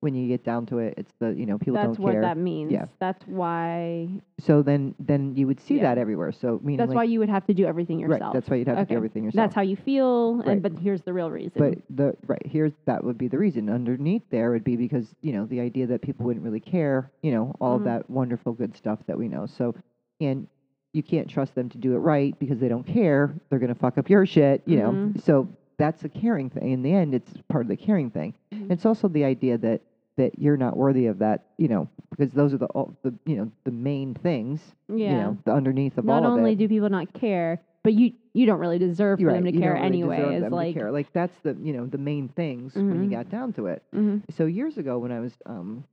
when 0.00 0.14
you 0.14 0.26
get 0.28 0.42
down 0.42 0.64
to 0.64 0.78
it, 0.78 0.94
it's 0.96 1.12
the 1.18 1.28
you 1.34 1.44
know 1.44 1.58
people 1.58 1.74
That's 1.74 1.96
don't 1.96 1.96
care. 1.96 2.06
That's 2.06 2.16
what 2.16 2.22
that 2.22 2.36
means. 2.38 2.72
Yeah. 2.72 2.86
That's 3.00 3.22
why. 3.26 4.08
So 4.38 4.62
then 4.62 4.94
then 4.98 5.34
you 5.36 5.46
would 5.46 5.60
see 5.60 5.76
Yeah. 5.76 5.82
that 5.94 5.98
everywhere. 5.98 6.32
So 6.32 6.58
meaning 6.62 6.78
That's 6.78 6.88
like, 6.88 6.96
why 6.96 7.04
you 7.04 7.18
would 7.18 7.28
have 7.28 7.46
to 7.48 7.54
do 7.54 7.66
everything 7.66 7.98
yourself. 7.98 8.20
right. 8.22 8.32
That's 8.32 8.48
why 8.48 8.56
you'd 8.56 8.68
have 8.68 8.78
to 8.78 8.84
do 8.86 8.94
everything 8.96 9.24
yourself. 9.24 9.42
That's 9.44 9.54
how 9.54 9.60
you 9.62 9.76
feel, 9.76 10.36
Right. 10.36 10.48
and 10.48 10.62
but 10.62 10.72
here's 10.78 11.02
the 11.02 11.12
real 11.12 11.30
reason. 11.30 11.52
But 11.56 11.78
the 11.94 12.16
right 12.26 12.40
here's 12.46 12.72
that 12.86 13.04
would 13.04 13.18
be 13.18 13.28
the 13.28 13.36
reason. 13.38 13.68
Underneath 13.68 14.22
there 14.30 14.50
would 14.52 14.64
be 14.64 14.76
because 14.76 15.14
you 15.20 15.32
know 15.34 15.44
the 15.46 15.60
idea 15.60 15.86
that 15.88 16.00
people 16.00 16.24
wouldn't 16.24 16.44
really 16.44 16.60
care. 16.60 17.10
You 17.22 17.32
know 17.32 17.54
all 17.60 17.78
Mhm. 17.78 17.84
that 17.84 18.08
wonderful 18.10 18.52
good 18.54 18.74
stuff 18.76 19.00
that 19.06 19.18
we 19.18 19.28
know. 19.28 19.44
So 19.46 19.74
and 20.20 20.46
you 20.92 21.02
can't 21.02 21.28
trust 21.28 21.54
them 21.54 21.68
to 21.68 21.78
do 21.78 21.94
it 21.94 21.98
right 21.98 22.38
because 22.38 22.58
they 22.58 22.68
don't 22.68 22.86
care. 22.86 23.34
They're 23.48 23.58
gonna 23.60 23.74
fuck 23.74 23.96
up 23.98 24.10
your 24.10 24.26
shit. 24.26 24.62
You 24.66 24.78
know. 24.78 24.90
Mhm. 24.92 25.22
So 25.22 25.48
that's 25.78 26.04
a 26.04 26.08
caring 26.08 26.50
thing. 26.50 26.70
In 26.72 26.82
the 26.82 26.92
end, 26.92 27.14
it's 27.14 27.32
part 27.48 27.62
of 27.64 27.68
the 27.68 27.76
caring 27.76 28.10
thing. 28.10 28.34
Mhm. 28.52 28.70
It's 28.72 28.84
also 28.86 29.08
the 29.08 29.24
idea 29.24 29.56
that 29.58 29.80
that 30.16 30.38
you're 30.38 30.56
not 30.56 30.76
worthy 30.76 31.06
of 31.06 31.18
that. 31.20 31.44
You 31.58 31.68
know 31.68 31.88
because 32.10 32.32
those 32.32 32.52
are 32.52 32.58
the 32.58 32.66
all 32.66 32.92
the 33.02 33.14
you 33.24 33.36
know 33.36 33.50
the 33.64 33.70
main 33.70 34.14
things. 34.14 34.74
yeah. 34.88 35.10
You 35.10 35.16
know 35.16 35.38
the 35.44 35.52
underneath 35.54 35.96
of 35.96 36.04
not 36.04 36.24
all 36.24 36.32
only 36.32 36.52
of 36.52 36.60
it. 36.60 36.64
do 36.64 36.68
people 36.68 36.90
not 36.90 37.12
care, 37.12 37.60
but 37.84 37.94
you 37.94 38.12
you 38.34 38.46
don't 38.46 38.58
really 38.58 38.78
deserve 38.78 39.18
for 39.18 39.22
You're 39.22 39.32
them 39.32 39.44
to 39.44 39.52
you 39.52 39.60
care 39.60 39.74
really 39.74 39.86
anyway. 39.86 40.16
deserve 40.16 40.32
It's 40.32 40.40
them 40.42 40.50
to 40.50 40.56
like, 40.56 40.74
care. 40.74 40.90
like 40.92 41.12
that's 41.12 41.38
the 41.40 41.56
you 41.62 41.72
know 41.72 41.86
the 41.86 41.98
main 41.98 42.28
things 42.28 42.74
when 42.74 43.02
you 43.04 43.08
Mhm. 43.08 43.12
got 43.12 43.28
down 43.30 43.52
to 43.54 43.66
it. 43.66 43.82
mhm. 43.94 44.22
so 44.32 44.46
years 44.46 44.76
ago 44.76 44.98
when 44.98 45.12
I 45.12 45.20
was 45.20 45.32
um, 45.46 45.84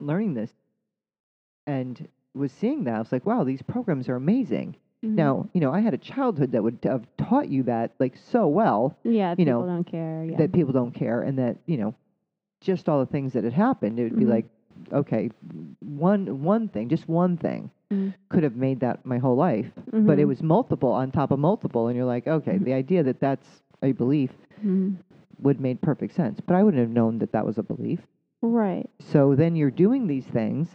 learning 0.00 0.32
this 0.34 0.50
and 1.66 2.08
was 2.34 2.52
seeing 2.52 2.84
that, 2.84 2.94
I 2.94 2.98
was 2.98 3.12
like, 3.12 3.26
wow, 3.26 3.44
these 3.44 3.62
programs 3.62 4.08
are 4.08 4.16
amazing. 4.16 4.76
Mhm. 5.04 5.14
Now, 5.14 5.48
you 5.52 5.60
know, 5.60 5.72
I 5.72 5.80
had 5.80 5.94
a 5.94 5.98
childhood 5.98 6.52
that 6.52 6.62
would 6.62 6.78
have 6.84 7.06
taught 7.16 7.48
you 7.48 7.62
that 7.64 7.92
like 7.98 8.16
so 8.16 8.46
well 8.46 8.96
yeah, 9.02 9.30
you 9.30 9.36
people 9.36 9.60
know, 9.62 9.66
don't 9.66 9.84
care. 9.84 10.24
Yeah. 10.24 10.36
that 10.36 10.52
people 10.52 10.72
don't 10.72 10.92
care 10.92 11.22
and 11.22 11.38
that, 11.38 11.56
you 11.66 11.76
know, 11.78 11.94
just 12.60 12.88
all 12.88 13.00
the 13.00 13.06
things 13.10 13.32
that 13.32 13.44
had 13.44 13.54
happened, 13.54 13.98
it 13.98 14.04
would 14.04 14.18
be 14.18 14.26
Mhm. 14.26 14.30
like, 14.30 14.46
okay, 14.92 15.30
one 15.80 16.42
one 16.42 16.68
thing, 16.68 16.88
just 16.88 17.08
one 17.08 17.36
thing 17.36 17.70
Mhm. 17.90 18.12
could 18.28 18.42
have 18.42 18.56
made 18.56 18.80
that 18.80 19.04
my 19.04 19.18
whole 19.18 19.36
life. 19.36 19.70
But 19.90 20.18
it 20.18 20.24
Mhm. 20.24 20.28
was 20.28 20.42
multiple 20.42 20.92
on 20.92 21.10
top 21.10 21.30
of 21.30 21.38
multiple 21.38 21.88
and 21.88 21.96
you're 21.96 22.04
like, 22.06 22.28
okay, 22.28 22.58
Mhm. 22.58 22.64
the 22.64 22.74
idea 22.74 23.02
that 23.02 23.20
that's 23.20 23.62
a 23.82 23.92
belief 23.92 24.32
Mhm. 24.64 24.96
would 25.42 25.60
made 25.60 25.80
perfect 25.80 26.12
sense. 26.14 26.40
But 26.40 26.54
I 26.56 26.62
wouldn't 26.62 26.80
have 26.82 26.92
known 26.92 27.18
that 27.18 27.32
that 27.32 27.46
was 27.46 27.56
a 27.58 27.62
belief. 27.62 28.06
Right. 28.42 28.88
So 29.12 29.34
then 29.34 29.56
you're 29.56 29.70
doing 29.70 30.06
these 30.06 30.24
things, 30.26 30.68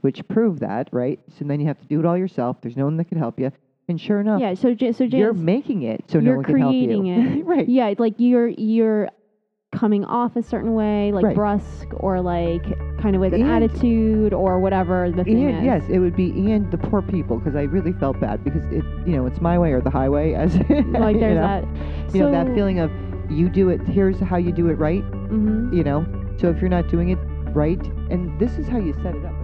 which 0.00 0.26
prove 0.28 0.60
that, 0.60 0.88
right? 0.92 1.20
So 1.38 1.44
then 1.44 1.60
you 1.60 1.66
have 1.66 1.78
to 1.80 1.86
do 1.86 2.00
it 2.00 2.06
all 2.06 2.16
yourself. 2.18 2.60
There's 2.60 2.76
no 2.76 2.84
one 2.84 2.96
that 2.96 3.04
can 3.06 3.18
help 3.18 3.38
you. 3.38 3.52
And 3.88 4.00
sure 4.00 4.20
enough, 4.20 4.40
Yeah. 4.40 4.54
So 4.54 4.74
J- 4.74 4.92
so 4.92 5.04
you're 5.04 5.32
making 5.32 5.82
it 5.82 6.04
so 6.08 6.18
no 6.20 6.26
you're 6.26 6.36
one 6.36 6.44
can 6.44 6.56
help 6.58 6.74
you. 6.74 6.86
creating 6.86 7.06
it. 7.06 7.44
right. 7.46 7.68
yeah, 7.68 7.94
like 7.98 8.14
you're 8.18 8.48
you're 8.48 9.08
coming 9.72 10.04
off 10.04 10.36
a 10.36 10.42
certain 10.42 10.74
way, 10.74 11.10
like 11.12 11.24
Right. 11.24 11.34
brusque 11.34 11.88
or 11.94 12.20
like 12.20 12.62
kind 13.00 13.16
of 13.16 13.20
with 13.20 13.34
an 13.34 13.42
And- 13.42 13.50
attitude 13.50 14.32
or 14.34 14.60
whatever 14.60 15.10
the 15.10 15.24
thing 15.24 15.44
And 15.48 15.58
is. 15.58 15.64
yes, 15.64 15.82
it 15.88 15.98
would 15.98 16.14
be 16.14 16.30
and 16.52 16.70
the 16.70 16.78
poor 16.78 17.02
people 17.02 17.38
because 17.38 17.56
I 17.56 17.62
really 17.62 17.92
felt 17.94 18.20
bad 18.20 18.44
because 18.44 18.64
it, 18.66 18.84
you 19.06 19.16
know, 19.16 19.26
it's 19.26 19.40
my 19.40 19.58
way 19.58 19.72
or 19.72 19.80
the 19.80 19.90
highway. 19.90 20.34
As 20.42 20.54
Like 20.56 20.68
you 20.68 21.20
there's 21.20 21.36
know, 21.36 21.42
that. 21.42 22.14
you 22.14 22.20
know 22.20 22.30
that 22.30 22.46
feeling 22.54 22.78
of 22.80 22.90
you 23.30 23.48
do 23.48 23.68
it. 23.70 23.80
Here's 23.82 24.20
how 24.20 24.36
you 24.36 24.52
do 24.52 24.68
it 24.68 24.74
right. 24.74 25.02
Mhm. 25.30 25.74
You 25.74 25.82
know, 25.84 26.04
so 26.42 26.50
if 26.50 26.60
you're 26.60 26.68
not 26.68 26.88
doing 26.88 27.10
it 27.10 27.18
right, 27.54 27.80
and 28.10 28.36
this 28.40 28.58
is 28.58 28.66
how 28.66 28.76
you 28.78 28.92
set 28.94 29.14
it 29.14 29.24
up. 29.24 29.41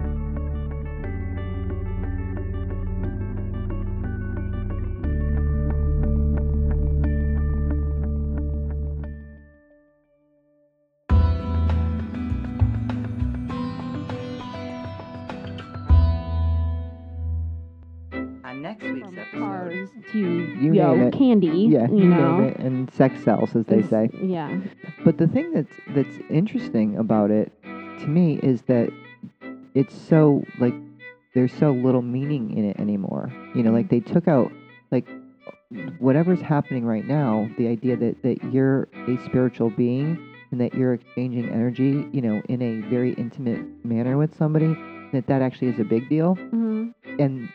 You 20.79 20.87
know, 20.87 20.95
name 20.95 21.07
it. 21.07 21.13
candy. 21.13 21.47
Yeah, 21.69 21.87
you, 21.89 22.05
know. 22.05 22.53
and 22.57 22.91
sex 22.93 23.23
sells, 23.23 23.55
as 23.55 23.65
they 23.65 23.79
It's- 23.79 23.89
say. 23.89 24.09
Yeah. 24.21 24.59
But 25.05 25.17
the 25.17 25.27
thing 25.27 25.51
that's 25.53 25.73
that's 25.95 26.15
interesting 26.29 26.97
about 26.97 27.31
it 27.31 27.51
to 27.63 28.07
me 28.07 28.39
is 28.41 28.61
that 28.63 28.89
it's 29.75 29.95
so 29.95 30.43
like 30.59 30.73
there's 31.35 31.53
so 31.53 31.71
little 31.71 32.01
meaning 32.01 32.57
in 32.57 32.65
it 32.65 32.79
anymore. 32.79 33.31
You 33.55 33.63
know, 33.63 33.71
like 33.71 33.89
they 33.89 33.99
took 33.99 34.27
out 34.27 34.51
like 34.91 35.07
whatever's 35.99 36.41
happening 36.41 36.85
right 36.85 37.05
now, 37.05 37.49
the 37.57 37.67
idea 37.67 37.95
that 37.97 38.21
that 38.23 38.43
you're 38.51 38.87
a 39.07 39.17
spiritual 39.25 39.69
being 39.69 40.17
and 40.51 40.59
that 40.59 40.73
you're 40.73 40.93
exchanging 40.95 41.47
energy, 41.49 42.07
you 42.11 42.21
know, 42.21 42.41
in 42.49 42.61
a 42.61 42.81
very 42.89 43.13
intimate 43.13 43.59
manner 43.85 44.17
with 44.17 44.35
somebody, 44.35 44.75
that 45.13 45.27
that 45.27 45.41
actually 45.43 45.67
is 45.67 45.79
a 45.79 45.83
big 45.83 46.09
deal. 46.09 46.33
hmm 46.35 46.89
And 47.19 47.47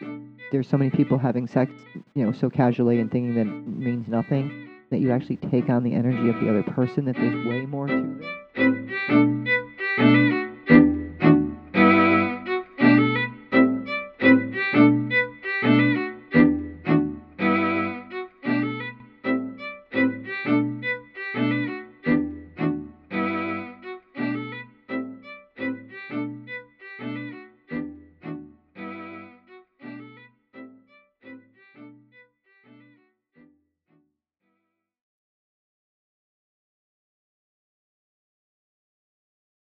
there's 0.55 0.69
so 0.69 0.79
many 0.79 0.91
people 0.91 1.19
having 1.19 1.49
sex, 1.49 1.73
you 2.15 2.25
know, 2.25 2.31
so 2.31 2.49
casually 2.49 3.01
and 3.01 3.11
thinking 3.11 3.35
that 3.35 3.41
it 3.41 3.67
means 3.67 4.07
nothing, 4.07 4.71
that 4.91 5.01
you 5.01 5.11
actually 5.11 5.37
take 5.37 5.69
on 5.69 5.83
the 5.83 5.93
energy 5.93 6.29
of 6.29 6.41
the 6.41 6.49
other 6.49 6.63
person, 6.63 7.05
that 7.07 7.17
there's 7.17 7.45
way 7.45 7.67
more 7.67 7.89
to 7.89 8.21
it. 8.55 10.24